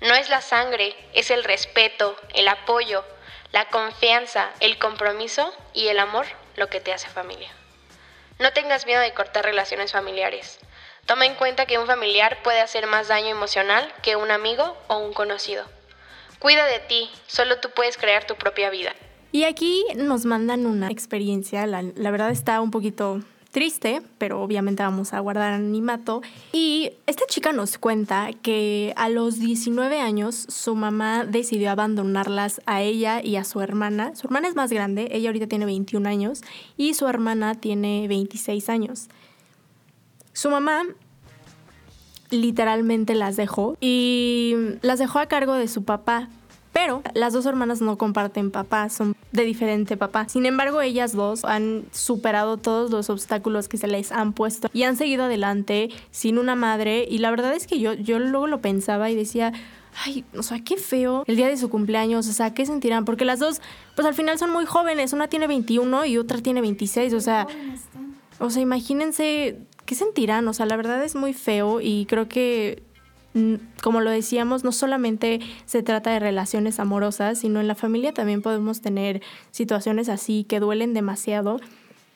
No 0.00 0.14
es 0.14 0.28
la 0.28 0.40
sangre, 0.40 0.94
es 1.14 1.30
el 1.30 1.42
respeto, 1.42 2.14
el 2.34 2.46
apoyo, 2.46 3.04
la 3.52 3.68
confianza, 3.68 4.50
el 4.60 4.78
compromiso 4.78 5.52
y 5.72 5.88
el 5.88 5.98
amor 5.98 6.26
lo 6.56 6.68
que 6.68 6.80
te 6.80 6.92
hace 6.92 7.08
familia. 7.08 7.50
No 8.38 8.52
tengas 8.52 8.86
miedo 8.86 9.00
de 9.00 9.14
cortar 9.14 9.44
relaciones 9.44 9.92
familiares. 9.92 10.58
Toma 11.06 11.26
en 11.26 11.34
cuenta 11.34 11.66
que 11.66 11.78
un 11.78 11.86
familiar 11.86 12.38
puede 12.42 12.60
hacer 12.60 12.86
más 12.86 13.08
daño 13.08 13.28
emocional 13.28 13.92
que 14.02 14.16
un 14.16 14.30
amigo 14.30 14.76
o 14.88 14.98
un 14.98 15.12
conocido. 15.12 15.64
Cuida 16.38 16.66
de 16.66 16.78
ti, 16.80 17.10
solo 17.26 17.58
tú 17.58 17.70
puedes 17.74 17.96
crear 17.96 18.26
tu 18.26 18.36
propia 18.36 18.70
vida. 18.70 18.94
Y 19.32 19.44
aquí 19.44 19.84
nos 19.96 20.24
mandan 20.24 20.66
una 20.66 20.88
experiencia, 20.88 21.66
la, 21.66 21.82
la 21.82 22.10
verdad 22.10 22.30
está 22.30 22.60
un 22.60 22.70
poquito 22.70 23.22
triste, 23.50 24.02
pero 24.18 24.42
obviamente 24.42 24.82
vamos 24.82 25.12
a 25.12 25.20
guardar 25.20 25.52
animato. 25.52 26.22
Y 26.52 26.92
esta 27.06 27.24
chica 27.26 27.52
nos 27.52 27.78
cuenta 27.78 28.30
que 28.42 28.92
a 28.96 29.08
los 29.08 29.38
19 29.38 30.00
años 30.00 30.46
su 30.48 30.74
mamá 30.74 31.24
decidió 31.24 31.70
abandonarlas 31.70 32.60
a 32.66 32.82
ella 32.82 33.22
y 33.22 33.36
a 33.36 33.44
su 33.44 33.60
hermana. 33.60 34.14
Su 34.14 34.26
hermana 34.26 34.48
es 34.48 34.54
más 34.54 34.70
grande, 34.70 35.08
ella 35.12 35.28
ahorita 35.30 35.46
tiene 35.46 35.66
21 35.66 36.08
años 36.08 36.42
y 36.76 36.94
su 36.94 37.06
hermana 37.06 37.54
tiene 37.54 38.06
26 38.08 38.68
años. 38.68 39.08
Su 40.32 40.50
mamá 40.50 40.84
literalmente 42.30 43.14
las 43.14 43.36
dejó 43.36 43.76
y 43.80 44.54
las 44.82 44.98
dejó 44.98 45.18
a 45.18 45.26
cargo 45.26 45.54
de 45.54 45.68
su 45.68 45.84
papá. 45.84 46.28
Pero 46.80 47.02
las 47.12 47.32
dos 47.32 47.44
hermanas 47.44 47.80
no 47.80 47.98
comparten 47.98 48.52
papá, 48.52 48.88
son 48.88 49.16
de 49.32 49.42
diferente 49.42 49.96
papá. 49.96 50.28
Sin 50.28 50.46
embargo, 50.46 50.80
ellas 50.80 51.12
dos 51.12 51.44
han 51.44 51.86
superado 51.90 52.56
todos 52.56 52.92
los 52.92 53.10
obstáculos 53.10 53.66
que 53.66 53.78
se 53.78 53.88
les 53.88 54.12
han 54.12 54.32
puesto 54.32 54.70
y 54.72 54.84
han 54.84 54.96
seguido 54.96 55.24
adelante 55.24 55.88
sin 56.12 56.38
una 56.38 56.54
madre. 56.54 57.04
Y 57.10 57.18
la 57.18 57.30
verdad 57.30 57.52
es 57.52 57.66
que 57.66 57.80
yo, 57.80 57.94
yo 57.94 58.20
luego 58.20 58.46
lo 58.46 58.60
pensaba 58.60 59.10
y 59.10 59.16
decía, 59.16 59.52
ay, 60.04 60.24
o 60.36 60.44
sea, 60.44 60.62
qué 60.62 60.76
feo 60.76 61.24
el 61.26 61.34
día 61.34 61.48
de 61.48 61.56
su 61.56 61.68
cumpleaños, 61.68 62.28
o 62.28 62.32
sea, 62.32 62.54
¿qué 62.54 62.64
sentirán? 62.64 63.04
Porque 63.04 63.24
las 63.24 63.40
dos, 63.40 63.60
pues 63.96 64.06
al 64.06 64.14
final 64.14 64.38
son 64.38 64.52
muy 64.52 64.64
jóvenes, 64.64 65.12
una 65.12 65.26
tiene 65.26 65.48
21 65.48 66.04
y 66.04 66.16
otra 66.16 66.38
tiene 66.38 66.60
26, 66.60 67.12
o 67.12 67.20
sea, 67.20 67.48
o 68.38 68.50
sea, 68.50 68.62
imagínense, 68.62 69.58
¿qué 69.84 69.96
sentirán? 69.96 70.46
O 70.46 70.52
sea, 70.52 70.64
la 70.64 70.76
verdad 70.76 71.02
es 71.02 71.16
muy 71.16 71.32
feo 71.32 71.80
y 71.80 72.06
creo 72.06 72.28
que 72.28 72.84
como 73.82 74.00
lo 74.00 74.10
decíamos, 74.10 74.64
no 74.64 74.72
solamente 74.72 75.40
se 75.66 75.82
trata 75.82 76.10
de 76.10 76.20
relaciones 76.20 76.80
amorosas, 76.80 77.38
sino 77.38 77.60
en 77.60 77.68
la 77.68 77.74
familia 77.74 78.12
también 78.12 78.42
podemos 78.42 78.80
tener 78.80 79.22
situaciones 79.50 80.08
así 80.08 80.44
que 80.44 80.60
duelen 80.60 80.94
demasiado. 80.94 81.60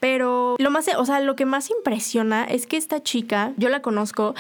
Pero 0.01 0.57
lo 0.59 0.71
más, 0.71 0.91
o 0.97 1.05
sea, 1.05 1.21
lo 1.21 1.37
que 1.37 1.47
más 1.47 1.71
impresiona 1.71 2.45
es 2.45 2.67
que 2.67 2.77
esta 2.77 3.03
chica, 3.03 3.53
yo 3.57 3.69
la 3.69 3.83
conozco, 3.83 4.35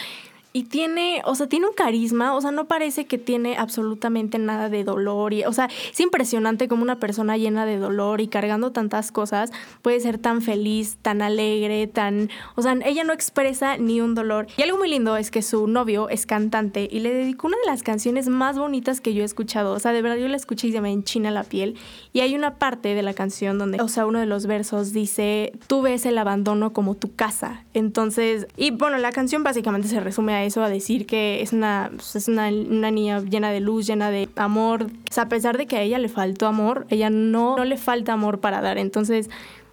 y 0.53 0.65
tiene, 0.65 1.23
o 1.25 1.35
sea, 1.35 1.47
tiene 1.47 1.67
un 1.67 1.75
carisma, 1.75 2.35
o 2.35 2.41
sea, 2.41 2.51
no 2.51 2.67
parece 2.67 3.07
que 3.07 3.19
tiene 3.19 3.57
absolutamente 3.57 4.39
nada 4.39 4.69
de 4.69 4.85
dolor. 4.85 5.33
Y, 5.33 5.45
o 5.45 5.53
sea, 5.53 5.69
es 5.91 6.01
impresionante 6.01 6.69
como 6.69 6.83
una 6.83 6.97
persona 6.97 7.37
llena 7.37 7.65
de 7.65 7.79
dolor 7.79 8.21
y 8.21 8.29
cargando 8.29 8.71
tantas 8.71 9.12
cosas 9.12 9.51
puede 9.81 10.01
ser 10.01 10.19
tan 10.19 10.43
feliz, 10.43 10.99
tan 11.01 11.23
alegre, 11.23 11.87
tan... 11.87 12.29
O 12.55 12.62
sea, 12.62 12.77
ella 12.85 13.05
no 13.05 13.12
expresa 13.12 13.79
ni 13.79 14.01
un 14.01 14.15
dolor. 14.15 14.47
Y 14.57 14.62
algo 14.62 14.77
muy 14.77 14.88
lindo 14.88 15.17
es 15.17 15.31
que 15.31 15.41
su 15.41 15.67
novio 15.67 16.09
es 16.11 16.27
cantante 16.27 16.88
y 16.91 17.01
le 17.01 17.15
dedicó 17.15 17.47
una 17.47 17.57
de 17.65 17.71
las 17.71 17.83
canciones 17.83 18.29
más 18.29 18.59
bonitas 18.59 19.01
que 19.01 19.15
yo 19.15 19.23
he 19.23 19.27
escuchado. 19.27 19.73
O 19.73 19.79
sea, 19.79 19.93
de 19.93 20.03
verdad 20.03 20.19
yo 20.19 20.29
la 20.29 20.37
escuché 20.37 20.69
y 20.69 20.73
se 20.73 20.81
me 20.81 20.93
enchina 20.93 21.31
la 21.31 21.45
piel. 21.45 21.77
Y 22.12 22.21
hay 22.21 22.35
una 22.35 22.57
parte 22.57 22.95
de 22.95 23.03
la 23.03 23.15
canción 23.15 23.59
donde, 23.59 23.81
o 23.81 23.88
sea, 23.88 24.05
uno 24.05 24.19
de 24.19 24.27
los 24.27 24.47
versos 24.47 24.93
dice, 24.93 25.53
tú 25.67 25.81
ves 25.81 26.05
el 26.05 26.19
abandono 26.19 26.75
como 26.75 26.95
tu 26.95 27.15
casa. 27.15 27.65
Entonces, 27.73 28.47
y 28.57 28.71
bueno, 28.71 28.99
la 28.99 29.12
canción 29.12 29.43
básicamente 29.43 29.88
se 29.88 30.01
resume 30.01 30.35
a 30.35 30.41
eso, 30.44 30.62
a 30.62 30.68
decir 30.68 31.07
que 31.07 31.42
es 31.42 31.52
una, 31.52 31.90
pues, 31.94 32.16
es 32.16 32.28
una, 32.28 32.48
una 32.48 32.90
niña 32.90 33.20
llena 33.20 33.50
de 33.50 33.61
luz, 33.61 33.87
llena 33.87 34.11
de 34.11 34.28
amor. 34.37 34.85
O 34.85 35.12
sea, 35.12 35.24
a 35.24 35.28
pesar 35.28 35.59
de 35.59 35.66
que 35.66 35.76
a 35.76 35.83
ella 35.83 35.98
le 35.98 36.09
faltó 36.09 36.46
amor, 36.46 36.87
ella 36.90 37.11
no, 37.11 37.57
no 37.57 37.64
le 37.64 37.76
falta 37.76 38.12
amor 38.12 38.40
para 38.40 38.61
dar. 38.61 38.78
Entonces, 38.78 39.28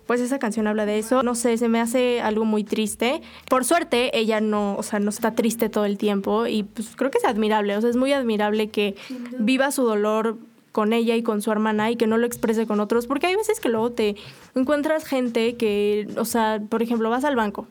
pues 0.09 0.21
esa 0.21 0.39
canción 0.39 0.65
habla 0.65 0.87
de 0.87 0.97
eso. 0.97 1.21
No 1.21 1.35
sé, 1.35 1.55
se 1.57 1.67
me 1.67 1.79
hace 1.79 2.19
algo 2.19 2.43
muy 2.43 2.63
triste. 2.63 3.21
Por 3.47 3.63
suerte, 3.63 4.17
ella 4.17 4.41
no, 4.41 4.75
o 4.75 4.81
sea, 4.81 4.97
no 4.97 5.11
está 5.11 5.35
triste 5.35 5.69
todo 5.69 5.85
el 5.85 5.99
tiempo 5.99 6.47
y 6.47 6.63
pues 6.63 6.95
creo 6.95 7.11
que 7.11 7.19
es 7.19 7.25
admirable. 7.25 7.77
O 7.77 7.81
sea, 7.81 7.91
es 7.91 7.95
muy 7.95 8.11
admirable 8.11 8.69
que 8.69 8.95
viva 9.37 9.69
su 9.69 9.83
dolor 9.83 10.39
con 10.71 10.93
ella 10.93 11.15
y 11.15 11.23
con 11.23 11.41
su 11.41 11.51
hermana 11.51 11.91
y 11.91 11.95
que 11.95 12.07
no 12.07 12.17
lo 12.17 12.25
exprese 12.25 12.67
con 12.67 12.79
otros, 12.79 13.07
porque 13.07 13.27
hay 13.27 13.35
veces 13.35 13.59
que 13.59 13.69
luego 13.69 13.91
te 13.91 14.15
encuentras 14.55 15.05
gente 15.05 15.55
que, 15.55 16.07
o 16.17 16.25
sea, 16.25 16.61
por 16.69 16.81
ejemplo, 16.81 17.09
vas 17.09 17.23
al 17.23 17.35
banco 17.35 17.67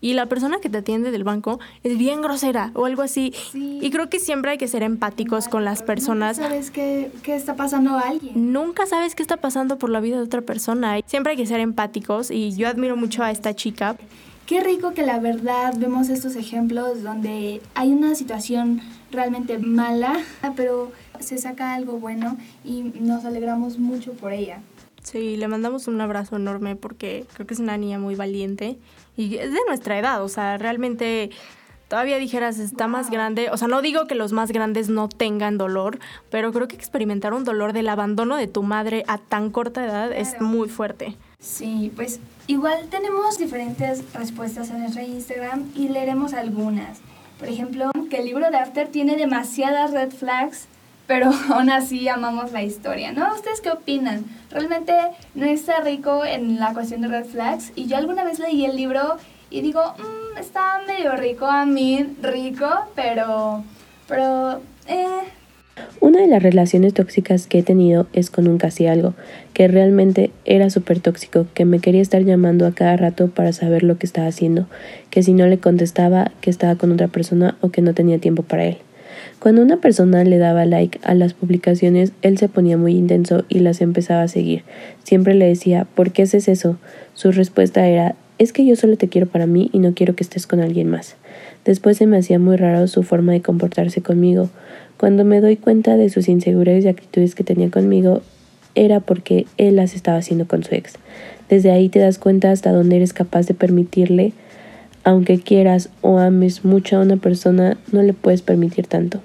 y 0.00 0.14
la 0.14 0.26
persona 0.26 0.58
que 0.60 0.68
te 0.68 0.78
atiende 0.78 1.10
del 1.10 1.24
banco 1.24 1.60
es 1.82 1.96
bien 1.96 2.22
grosera 2.22 2.72
o 2.74 2.86
algo 2.86 3.02
así. 3.02 3.32
Sí. 3.52 3.78
Y 3.80 3.90
creo 3.90 4.10
que 4.10 4.18
siempre 4.18 4.50
hay 4.50 4.58
que 4.58 4.68
ser 4.68 4.82
empáticos 4.82 5.48
con 5.48 5.64
las 5.64 5.82
personas. 5.82 6.38
Nunca 6.38 6.50
sabes 6.50 6.70
qué, 6.70 7.10
qué 7.22 7.34
está 7.36 7.56
pasando 7.56 7.92
a 7.92 8.00
alguien. 8.00 8.52
Nunca 8.52 8.86
sabes 8.86 9.14
qué 9.14 9.22
está 9.22 9.36
pasando 9.36 9.78
por 9.78 9.90
la 9.90 10.00
vida 10.00 10.16
de 10.16 10.24
otra 10.24 10.42
persona. 10.42 10.98
Siempre 11.06 11.32
hay 11.32 11.36
que 11.36 11.46
ser 11.46 11.60
empáticos 11.60 12.30
y 12.30 12.54
yo 12.56 12.68
admiro 12.68 12.96
mucho 12.96 13.22
a 13.22 13.30
esta 13.30 13.54
chica. 13.54 13.96
Qué 14.46 14.60
rico 14.60 14.92
que 14.92 15.02
la 15.02 15.20
verdad 15.20 15.74
vemos 15.78 16.08
estos 16.08 16.34
ejemplos 16.34 17.02
donde 17.02 17.62
hay 17.74 17.92
una 17.92 18.14
situación 18.16 18.80
realmente 19.12 19.58
mala, 19.58 20.20
pero 20.56 20.90
se 21.20 21.38
saca 21.38 21.74
algo 21.74 21.98
bueno 21.98 22.36
y 22.64 22.82
nos 22.82 23.24
alegramos 23.24 23.78
mucho 23.78 24.12
por 24.12 24.32
ella. 24.32 24.60
Sí, 25.02 25.36
le 25.36 25.48
mandamos 25.48 25.88
un 25.88 26.00
abrazo 26.00 26.36
enorme 26.36 26.76
porque 26.76 27.26
creo 27.34 27.46
que 27.46 27.54
es 27.54 27.60
una 27.60 27.76
niña 27.76 27.98
muy 27.98 28.14
valiente 28.14 28.78
y 29.16 29.36
es 29.36 29.52
de 29.52 29.58
nuestra 29.66 29.98
edad, 29.98 30.22
o 30.22 30.28
sea, 30.28 30.58
realmente 30.58 31.30
todavía 31.88 32.16
dijeras 32.16 32.58
está 32.58 32.86
más 32.86 33.10
grande, 33.10 33.50
o 33.50 33.56
sea, 33.58 33.68
no 33.68 33.82
digo 33.82 34.06
que 34.06 34.14
los 34.14 34.32
más 34.32 34.50
grandes 34.50 34.88
no 34.88 35.08
tengan 35.10 35.58
dolor, 35.58 35.98
pero 36.30 36.50
creo 36.52 36.66
que 36.66 36.76
experimentar 36.76 37.34
un 37.34 37.44
dolor 37.44 37.72
del 37.74 37.88
abandono 37.88 38.36
de 38.36 38.46
tu 38.46 38.62
madre 38.62 39.04
a 39.08 39.18
tan 39.18 39.50
corta 39.50 39.84
edad 39.84 40.12
es 40.12 40.40
muy 40.40 40.70
fuerte. 40.70 41.16
Sí, 41.38 41.92
pues 41.94 42.20
igual 42.46 42.86
tenemos 42.88 43.36
diferentes 43.36 44.04
respuestas 44.14 44.70
en 44.70 44.78
nuestro 44.78 45.02
Instagram 45.02 45.70
y 45.74 45.88
leeremos 45.88 46.32
algunas. 46.32 47.00
Por 47.38 47.48
ejemplo, 47.48 47.90
que 48.08 48.18
el 48.18 48.24
libro 48.24 48.50
de 48.50 48.56
After 48.56 48.88
tiene 48.88 49.16
demasiadas 49.16 49.90
red 49.90 50.12
flags, 50.12 50.68
pero 51.06 51.30
aún 51.52 51.70
así 51.70 52.08
amamos 52.08 52.52
la 52.52 52.62
historia, 52.62 53.12
¿no? 53.12 53.34
¿Ustedes 53.34 53.60
qué 53.60 53.70
opinan? 53.70 54.24
Realmente 54.50 54.92
no 55.34 55.46
está 55.46 55.80
rico 55.80 56.24
en 56.24 56.58
la 56.58 56.72
cuestión 56.72 57.02
de 57.02 57.08
red 57.08 57.24
flags 57.24 57.72
y 57.74 57.86
yo 57.86 57.96
alguna 57.96 58.24
vez 58.24 58.38
leí 58.38 58.64
el 58.64 58.76
libro 58.76 59.16
y 59.50 59.60
digo, 59.60 59.82
"Mm, 59.98 60.38
está 60.38 60.80
medio 60.86 61.14
rico 61.16 61.46
a 61.46 61.66
mí, 61.66 62.06
rico, 62.22 62.68
pero, 62.94 63.62
pero, 64.08 64.60
eh, 64.88 65.06
Una 66.00 66.20
de 66.20 66.26
las 66.26 66.42
relaciones 66.42 66.92
tóxicas 66.94 67.46
que 67.46 67.58
he 67.60 67.62
tenido 67.62 68.06
es 68.12 68.30
con 68.30 68.46
un 68.46 68.58
casi 68.58 68.86
algo, 68.86 69.14
que 69.54 69.68
realmente 69.68 70.30
era 70.44 70.68
súper 70.68 71.00
tóxico, 71.00 71.46
que 71.54 71.64
me 71.64 71.78
quería 71.80 72.02
estar 72.02 72.22
llamando 72.22 72.66
a 72.66 72.72
cada 72.72 72.96
rato 72.96 73.28
para 73.28 73.52
saber 73.52 73.82
lo 73.82 73.96
que 73.98 74.06
estaba 74.06 74.26
haciendo, 74.26 74.66
que 75.10 75.22
si 75.22 75.32
no 75.32 75.46
le 75.46 75.58
contestaba 75.58 76.30
que 76.42 76.50
estaba 76.50 76.76
con 76.76 76.92
otra 76.92 77.08
persona 77.08 77.56
o 77.62 77.70
que 77.70 77.80
no 77.82 77.94
tenía 77.94 78.18
tiempo 78.18 78.42
para 78.42 78.64
él. 78.66 78.78
Cuando 79.42 79.62
una 79.62 79.78
persona 79.78 80.22
le 80.22 80.38
daba 80.38 80.66
like 80.66 81.00
a 81.02 81.14
las 81.14 81.34
publicaciones, 81.34 82.12
él 82.22 82.38
se 82.38 82.48
ponía 82.48 82.76
muy 82.76 82.92
intenso 82.92 83.44
y 83.48 83.58
las 83.58 83.80
empezaba 83.80 84.22
a 84.22 84.28
seguir. 84.28 84.62
Siempre 85.02 85.34
le 85.34 85.48
decía, 85.48 85.84
¿por 85.96 86.12
qué 86.12 86.22
haces 86.22 86.46
eso? 86.46 86.78
Su 87.14 87.32
respuesta 87.32 87.84
era, 87.88 88.14
es 88.38 88.52
que 88.52 88.64
yo 88.64 88.76
solo 88.76 88.96
te 88.96 89.08
quiero 89.08 89.26
para 89.26 89.48
mí 89.48 89.68
y 89.72 89.80
no 89.80 89.94
quiero 89.94 90.14
que 90.14 90.22
estés 90.22 90.46
con 90.46 90.60
alguien 90.60 90.88
más. 90.88 91.16
Después 91.64 91.96
se 91.96 92.06
me 92.06 92.18
hacía 92.18 92.38
muy 92.38 92.54
raro 92.54 92.86
su 92.86 93.02
forma 93.02 93.32
de 93.32 93.42
comportarse 93.42 94.00
conmigo. 94.00 94.48
Cuando 94.96 95.24
me 95.24 95.40
doy 95.40 95.56
cuenta 95.56 95.96
de 95.96 96.08
sus 96.08 96.28
inseguridades 96.28 96.84
y 96.84 96.88
actitudes 96.88 97.34
que 97.34 97.42
tenía 97.42 97.68
conmigo, 97.68 98.22
era 98.76 99.00
porque 99.00 99.46
él 99.58 99.74
las 99.74 99.96
estaba 99.96 100.18
haciendo 100.18 100.46
con 100.46 100.62
su 100.62 100.72
ex. 100.76 100.92
Desde 101.48 101.72
ahí 101.72 101.88
te 101.88 101.98
das 101.98 102.18
cuenta 102.18 102.52
hasta 102.52 102.70
dónde 102.70 102.94
eres 102.94 103.12
capaz 103.12 103.48
de 103.48 103.54
permitirle, 103.54 104.34
aunque 105.02 105.40
quieras 105.40 105.90
o 106.00 106.18
ames 106.18 106.64
mucho 106.64 106.98
a 106.98 107.00
una 107.00 107.16
persona, 107.16 107.76
no 107.90 108.02
le 108.02 108.12
puedes 108.12 108.42
permitir 108.42 108.86
tanto. 108.86 109.20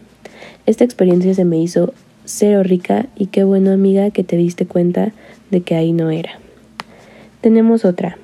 Esta 0.67 0.83
experiencia 0.83 1.33
se 1.33 1.45
me 1.45 1.57
hizo 1.57 1.93
cero 2.25 2.61
rica 2.61 3.05
y 3.15 3.27
qué 3.27 3.45
bueno 3.45 3.71
amiga 3.71 4.11
que 4.11 4.25
te 4.25 4.35
diste 4.35 4.65
cuenta 4.65 5.13
de 5.49 5.61
que 5.61 5.75
ahí 5.75 5.93
no 5.93 6.11
era. 6.11 6.39
Tenemos 7.39 7.85
otra. 7.85 8.17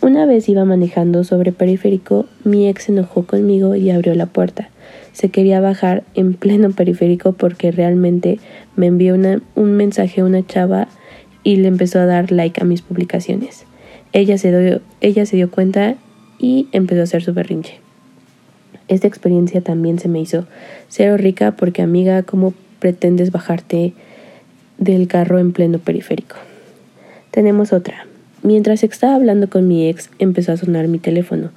Una 0.00 0.24
vez 0.24 0.48
iba 0.48 0.64
manejando 0.64 1.24
sobre 1.24 1.50
periférico, 1.50 2.26
mi 2.44 2.68
ex 2.68 2.84
se 2.84 2.92
enojó 2.92 3.24
conmigo 3.26 3.74
y 3.74 3.90
abrió 3.90 4.14
la 4.14 4.26
puerta. 4.26 4.70
Se 5.12 5.30
quería 5.30 5.60
bajar 5.60 6.04
en 6.14 6.34
pleno 6.34 6.70
periférico 6.70 7.32
porque 7.32 7.72
realmente 7.72 8.38
me 8.76 8.86
envió 8.86 9.16
un 9.56 9.72
mensaje 9.72 10.20
a 10.20 10.24
una 10.24 10.46
chava 10.46 10.86
y 11.42 11.56
le 11.56 11.66
empezó 11.66 11.98
a 11.98 12.06
dar 12.06 12.30
like 12.30 12.62
a 12.62 12.64
mis 12.64 12.80
publicaciones. 12.80 13.64
Ella 14.12 14.38
se, 14.38 14.56
dio, 14.56 14.80
ella 15.00 15.26
se 15.26 15.34
dio 15.34 15.50
cuenta 15.50 15.96
y 16.38 16.68
empezó 16.70 17.00
a 17.00 17.04
hacer 17.04 17.24
su 17.24 17.34
berrinche. 17.34 17.80
Esta 18.88 19.06
experiencia 19.06 19.60
también 19.60 19.98
se 19.98 20.08
me 20.08 20.20
hizo 20.20 20.46
cero 20.88 21.16
rica 21.16 21.52
porque 21.52 21.82
amiga, 21.82 22.22
¿cómo 22.22 22.54
pretendes 22.80 23.30
bajarte 23.30 23.92
del 24.78 25.06
carro 25.08 25.38
en 25.38 25.52
pleno 25.52 25.78
periférico? 25.78 26.36
Tenemos 27.30 27.72
otra. 27.72 28.06
Mientras 28.42 28.82
estaba 28.82 29.14
hablando 29.14 29.50
con 29.50 29.68
mi 29.68 29.88
ex, 29.88 30.10
empezó 30.18 30.52
a 30.52 30.56
sonar 30.56 30.88
mi 30.88 30.98
teléfono. 30.98 31.50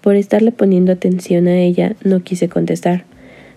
Por 0.00 0.16
estarle 0.16 0.52
poniendo 0.52 0.92
atención 0.92 1.46
a 1.48 1.56
ella, 1.60 1.94
no 2.02 2.22
quise 2.22 2.48
contestar. 2.48 3.04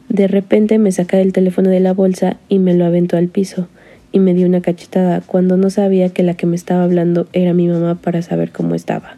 De 0.09 0.27
repente 0.27 0.77
me 0.77 0.91
saca 0.91 1.19
el 1.19 1.33
teléfono 1.33 1.69
de 1.69 1.79
la 1.79 1.93
bolsa 1.93 2.37
y 2.47 2.59
me 2.59 2.73
lo 2.73 2.85
aventó 2.85 3.17
al 3.17 3.27
piso 3.27 3.67
y 4.11 4.19
me 4.19 4.33
dio 4.33 4.47
una 4.47 4.61
cachetada 4.61 5.21
cuando 5.21 5.57
no 5.57 5.69
sabía 5.69 6.09
que 6.09 6.23
la 6.23 6.35
que 6.35 6.45
me 6.45 6.55
estaba 6.55 6.83
hablando 6.83 7.27
era 7.33 7.53
mi 7.53 7.67
mamá 7.67 7.95
para 7.95 8.21
saber 8.21 8.51
cómo 8.51 8.75
estaba. 8.75 9.17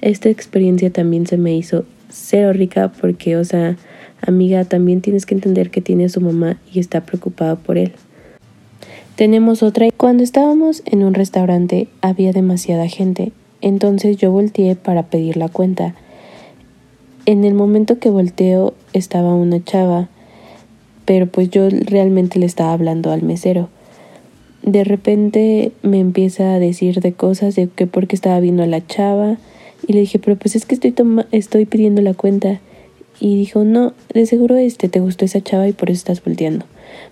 Esta 0.00 0.28
experiencia 0.28 0.90
también 0.90 1.26
se 1.26 1.36
me 1.36 1.54
hizo 1.54 1.84
cero 2.14 2.52
rica 2.52 2.92
porque, 3.00 3.36
o 3.36 3.44
sea, 3.44 3.76
amiga, 4.22 4.64
también 4.64 5.00
tienes 5.00 5.26
que 5.26 5.34
entender 5.34 5.70
que 5.70 5.80
tiene 5.80 6.06
a 6.06 6.08
su 6.08 6.20
mamá 6.20 6.58
y 6.72 6.80
está 6.80 7.02
preocupada 7.02 7.56
por 7.56 7.76
él. 7.76 7.92
Tenemos 9.16 9.62
otra. 9.62 9.88
Cuando 9.96 10.22
estábamos 10.22 10.82
en 10.86 11.04
un 11.04 11.14
restaurante 11.14 11.88
había 12.00 12.32
demasiada 12.32 12.88
gente, 12.88 13.32
entonces 13.60 14.16
yo 14.16 14.30
volteé 14.32 14.76
para 14.76 15.04
pedir 15.04 15.36
la 15.36 15.48
cuenta. 15.48 15.94
En 17.26 17.44
el 17.44 17.54
momento 17.54 17.98
que 17.98 18.10
volteo 18.10 18.74
estaba 18.92 19.34
una 19.34 19.62
chava, 19.62 20.08
pero 21.04 21.26
pues 21.26 21.50
yo 21.50 21.68
realmente 21.70 22.38
le 22.38 22.46
estaba 22.46 22.72
hablando 22.72 23.12
al 23.12 23.22
mesero. 23.22 23.68
De 24.62 24.82
repente 24.84 25.72
me 25.82 26.00
empieza 26.00 26.54
a 26.54 26.58
decir 26.58 27.00
de 27.00 27.12
cosas 27.12 27.54
de 27.54 27.68
que 27.68 27.86
porque 27.86 28.16
estaba 28.16 28.40
viendo 28.40 28.62
a 28.62 28.66
la 28.66 28.86
chava 28.86 29.36
y 29.86 29.92
le 29.92 30.00
dije, 30.00 30.18
pero 30.18 30.36
pues 30.36 30.56
es 30.56 30.66
que 30.66 30.74
estoy, 30.74 30.94
estoy 31.32 31.66
pidiendo 31.66 32.02
la 32.02 32.14
cuenta. 32.14 32.60
Y 33.20 33.36
dijo, 33.36 33.64
no, 33.64 33.94
de 34.12 34.26
seguro 34.26 34.56
este 34.56 34.88
te 34.88 35.00
gustó 35.00 35.24
esa 35.24 35.40
chava 35.40 35.68
y 35.68 35.72
por 35.72 35.88
eso 35.88 35.98
estás 35.98 36.24
volteando 36.24 36.64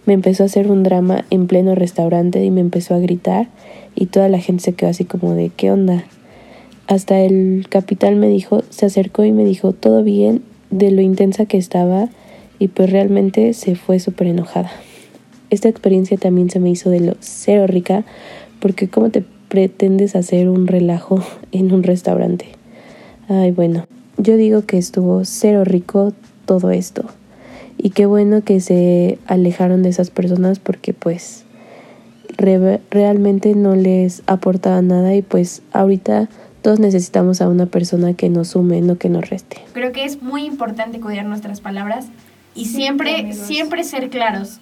me 0.07 0.15
empezó 0.15 0.43
a 0.43 0.47
hacer 0.47 0.71
un 0.71 0.83
drama 0.83 1.25
en 1.31 1.47
pleno 1.47 1.75
restaurante 1.75 2.45
y 2.45 2.51
me 2.51 2.61
empezó 2.61 2.95
a 2.95 2.99
gritar 2.99 3.49
y 3.95 4.07
toda 4.07 4.29
la 4.29 4.39
gente 4.39 4.65
se 4.65 4.73
quedó 4.73 4.91
así 4.91 5.05
como 5.05 5.35
de 5.35 5.51
¿qué 5.51 5.71
onda? 5.71 6.05
Hasta 6.87 7.21
el 7.21 7.67
capitán 7.69 8.19
me 8.19 8.29
dijo, 8.29 8.63
se 8.71 8.87
acercó 8.87 9.25
y 9.25 9.33
me 9.33 9.45
dijo 9.45 9.73
todo 9.73 10.03
bien 10.03 10.43
de 10.71 10.91
lo 10.91 11.03
intensa 11.03 11.47
que 11.47 11.59
estaba 11.59 12.09
y 12.59 12.69
pues 12.69 12.91
realmente 12.91 13.55
se 13.55 13.77
fue 13.77 13.99
súper 13.99 14.29
enojada. 14.29 14.71
Esta 15.51 15.69
experiencia 15.69 16.17
también 16.17 16.51
se 16.51 16.61
me 16.61 16.71
hizo 16.71 16.91
de 16.91 17.01
lo 17.01 17.15
cero 17.21 17.67
rica 17.67 18.05
porque 18.61 18.89
cómo 18.89 19.11
te 19.11 19.25
pretendes 19.49 20.17
hacer 20.17 20.49
un 20.49 20.67
relajo 20.67 21.23
en 21.53 21.73
un 21.73 21.83
restaurante. 21.83 22.62
Ay, 23.29 23.51
bueno, 23.51 23.87
yo 24.17 24.37
digo 24.37 24.63
que 24.67 24.79
estuvo 24.79 25.25
cero 25.25 25.65
rico 25.65 26.13
todo 26.47 26.71
esto. 26.71 27.05
Y 27.79 27.91
qué 27.91 28.07
bueno 28.07 28.43
que 28.43 28.61
se 28.61 29.19
alejaron 29.27 29.83
de 29.83 29.89
esas 29.89 30.11
personas 30.11 30.59
porque 30.59 30.93
pues 30.93 31.45
realmente 32.91 33.55
no 33.55 33.77
les 33.77 34.23
aportaba 34.27 34.83
nada 34.83 35.15
y 35.15 35.23
pues 35.23 35.63
ahorita 35.73 36.29
todos 36.63 36.79
necesitamos 36.79 37.41
a 37.41 37.49
una 37.49 37.67
persona 37.67 38.15
que 38.15 38.29
nos 38.29 38.49
sume, 38.49 38.81
no 38.81 38.97
que 38.97 39.09
nos 39.09 39.29
reste. 39.29 39.59
Creo 39.73 39.93
que 39.93 40.05
es 40.05 40.23
muy 40.23 40.45
importante 40.45 41.01
cuidar 41.01 41.27
nuestras 41.27 41.61
palabras 41.61 42.07
y 42.55 42.67
siempre, 42.67 43.33
siempre 43.33 43.85
ser 43.85 44.11
claros. 44.11 44.61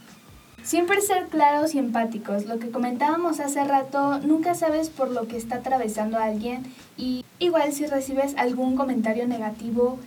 Siempre 0.71 1.01
ser 1.01 1.27
claros 1.27 1.75
y 1.75 1.81
empáticos. 1.81 2.47
Lo 2.47 2.61
que 2.61 2.71
comentábamos 2.71 3.41
hace 3.41 3.65
rato, 3.65 4.21
nunca 4.21 4.55
sabes 4.55 4.89
por 4.89 5.11
lo 5.11 5.27
que 5.27 5.37
está 5.37 5.57
atravesando 5.57 6.17
alguien 6.17 6.63
y 6.97 7.25
igual 7.41 7.73
si 7.73 7.87
recibes 7.87 8.37
algún 8.37 8.77
comentario 8.77 9.27
negativo, 9.27 9.99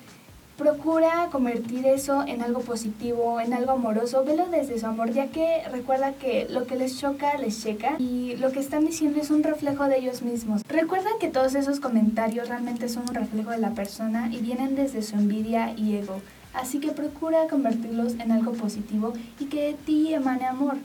Procura 0.57 1.29
convertir 1.31 1.87
eso 1.87 2.23
en 2.27 2.43
algo 2.43 2.61
positivo, 2.61 3.41
en 3.41 3.55
algo 3.55 3.71
amoroso, 3.71 4.23
velo 4.23 4.45
desde 4.51 4.79
su 4.79 4.85
amor, 4.85 5.11
ya 5.11 5.27
que 5.29 5.63
recuerda 5.71 6.13
que 6.13 6.47
lo 6.47 6.67
que 6.67 6.75
les 6.75 6.99
choca, 6.99 7.39
les 7.39 7.63
checa 7.63 7.95
y 7.97 8.35
lo 8.35 8.51
que 8.51 8.59
están 8.59 8.85
diciendo 8.85 9.19
es 9.19 9.31
un 9.31 9.41
reflejo 9.41 9.85
de 9.85 9.97
ellos 9.97 10.21
mismos. 10.21 10.61
Recuerda 10.69 11.09
que 11.19 11.27
todos 11.27 11.55
esos 11.55 11.79
comentarios 11.79 12.49
realmente 12.49 12.87
son 12.87 13.01
un 13.09 13.15
reflejo 13.15 13.49
de 13.49 13.57
la 13.57 13.71
persona 13.71 14.29
y 14.31 14.37
vienen 14.37 14.75
desde 14.75 15.01
su 15.01 15.15
envidia 15.15 15.73
y 15.75 15.95
ego. 15.95 16.21
Así 16.53 16.79
que 16.79 16.91
procura 16.91 17.47
convertirlos 17.47 18.13
en 18.13 18.31
algo 18.31 18.53
positivo 18.53 19.13
y 19.39 19.45
que 19.45 19.67
de 19.67 19.73
ti 19.73 20.13
emane 20.13 20.45
amor. 20.45 20.77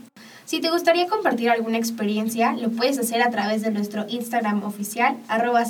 Si 0.44 0.60
te 0.60 0.70
gustaría 0.70 1.08
compartir 1.08 1.50
alguna 1.50 1.76
experiencia, 1.76 2.52
lo 2.52 2.70
puedes 2.70 2.98
hacer 2.98 3.20
a 3.22 3.30
través 3.30 3.60
de 3.62 3.70
nuestro 3.70 4.06
Instagram 4.08 4.64
oficial, 4.64 5.16
arroba. 5.28 5.64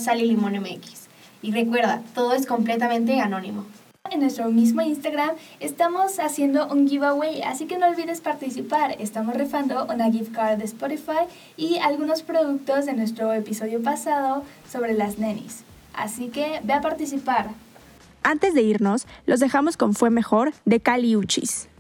Y 1.43 1.53
recuerda, 1.53 2.03
todo 2.15 2.35
es 2.35 2.47
completamente 2.47 3.21
anónimo. 3.21 3.65
En 4.11 4.21
nuestro 4.21 4.49
mismo 4.51 4.81
Instagram 4.81 5.31
estamos 5.61 6.19
haciendo 6.19 6.67
un 6.69 6.89
giveaway, 6.89 7.43
así 7.43 7.67
que 7.67 7.77
no 7.77 7.89
olvides 7.89 8.21
participar. 8.21 8.97
Estamos 9.01 9.35
rifando 9.35 9.85
una 9.93 10.11
gift 10.11 10.33
card 10.33 10.59
de 10.59 10.65
Spotify 10.65 11.27
y 11.57 11.79
algunos 11.79 12.23
productos 12.23 12.87
de 12.87 12.95
nuestro 12.95 13.33
episodio 13.35 13.83
pasado 13.83 14.45
sobre 14.71 14.95
las 14.95 15.19
nenis. 15.19 15.65
Así 15.93 16.29
que 16.29 16.61
ve 16.63 16.73
a 16.73 16.81
participar. 16.81 17.51
Antes 18.29 18.53
de 18.53 18.61
irnos, 18.61 19.07
los 19.25 19.41
dejamos 19.41 19.79
con 19.79 19.95
Fue 19.95 20.11
Mejor 20.11 20.53
de 20.67 20.81
Cali 20.81 21.17
Uchis. 21.17 21.71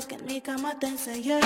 Que 0.00 0.14
en 0.14 0.24
mi 0.24 0.40
cama 0.40 0.78
te 0.78 0.86
enseñé. 0.86 1.38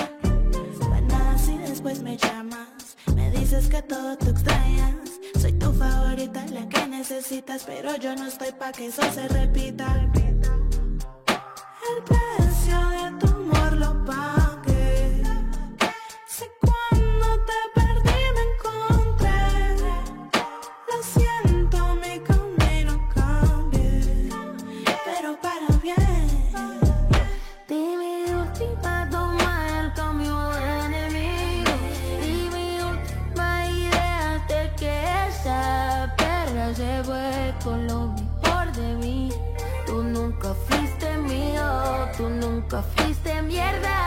Buenas 0.88 1.48
y 1.48 1.58
después 1.58 2.00
me 2.00 2.16
llamas. 2.16 2.96
Me 3.16 3.28
dices 3.32 3.68
que 3.68 3.82
todo 3.82 4.16
te 4.16 4.30
extrañas. 4.30 4.94
Soy 5.40 5.52
tu 5.54 5.72
favorita, 5.72 6.46
la 6.52 6.68
que 6.68 6.86
necesitas, 6.86 7.64
pero 7.64 7.96
yo 7.96 8.14
no 8.14 8.28
estoy 8.28 8.52
pa' 8.52 8.70
que 8.70 8.86
eso 8.86 9.02
se 9.12 9.26
repita. 9.26 10.10
hiciste 43.06 43.42
mierda. 43.42 44.05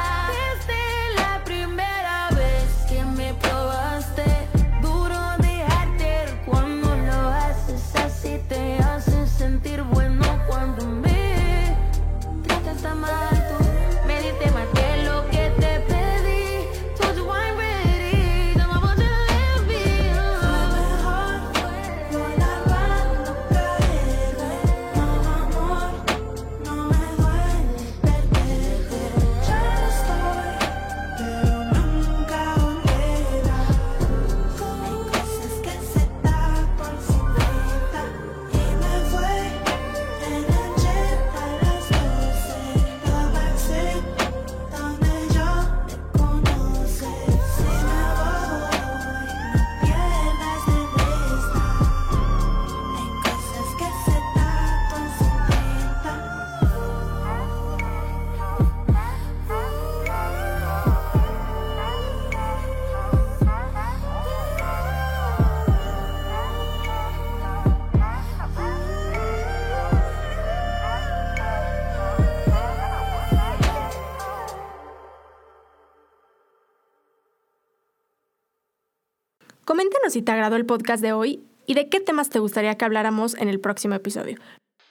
Si 80.20 80.26
te 80.26 80.34
agradó 80.34 80.58
el 80.58 80.66
podcast 80.66 81.02
de 81.02 81.14
hoy 81.14 81.42
y 81.66 81.76
de 81.76 81.88
qué 81.88 82.02
temas 82.02 82.30
te 82.30 82.40
gustaría 82.40 82.76
que 82.76 82.84
habláramos 82.84 83.36
en 83.36 83.48
el 83.48 83.62
próximo 83.62 83.96
episodio. 83.96 84.38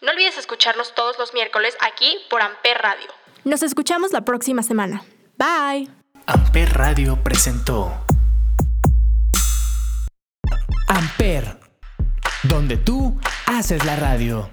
No 0.01 0.11
olvides 0.11 0.39
escucharnos 0.39 0.95
todos 0.95 1.19
los 1.19 1.35
miércoles 1.35 1.77
aquí 1.83 2.17
por 2.31 2.41
Amper 2.41 2.79
Radio. 2.79 3.09
Nos 3.45 3.63
escuchamos 3.63 4.11
la 4.13 4.23
próxima 4.23 4.63
semana. 4.63 5.05
Bye. 5.37 5.91
Amper 6.25 6.73
Radio 6.73 7.23
presentó 7.23 7.93
Amper, 10.89 11.59
donde 12.45 12.79
tú 12.79 13.21
haces 13.45 13.85
la 13.85 13.97
radio. 13.97 14.49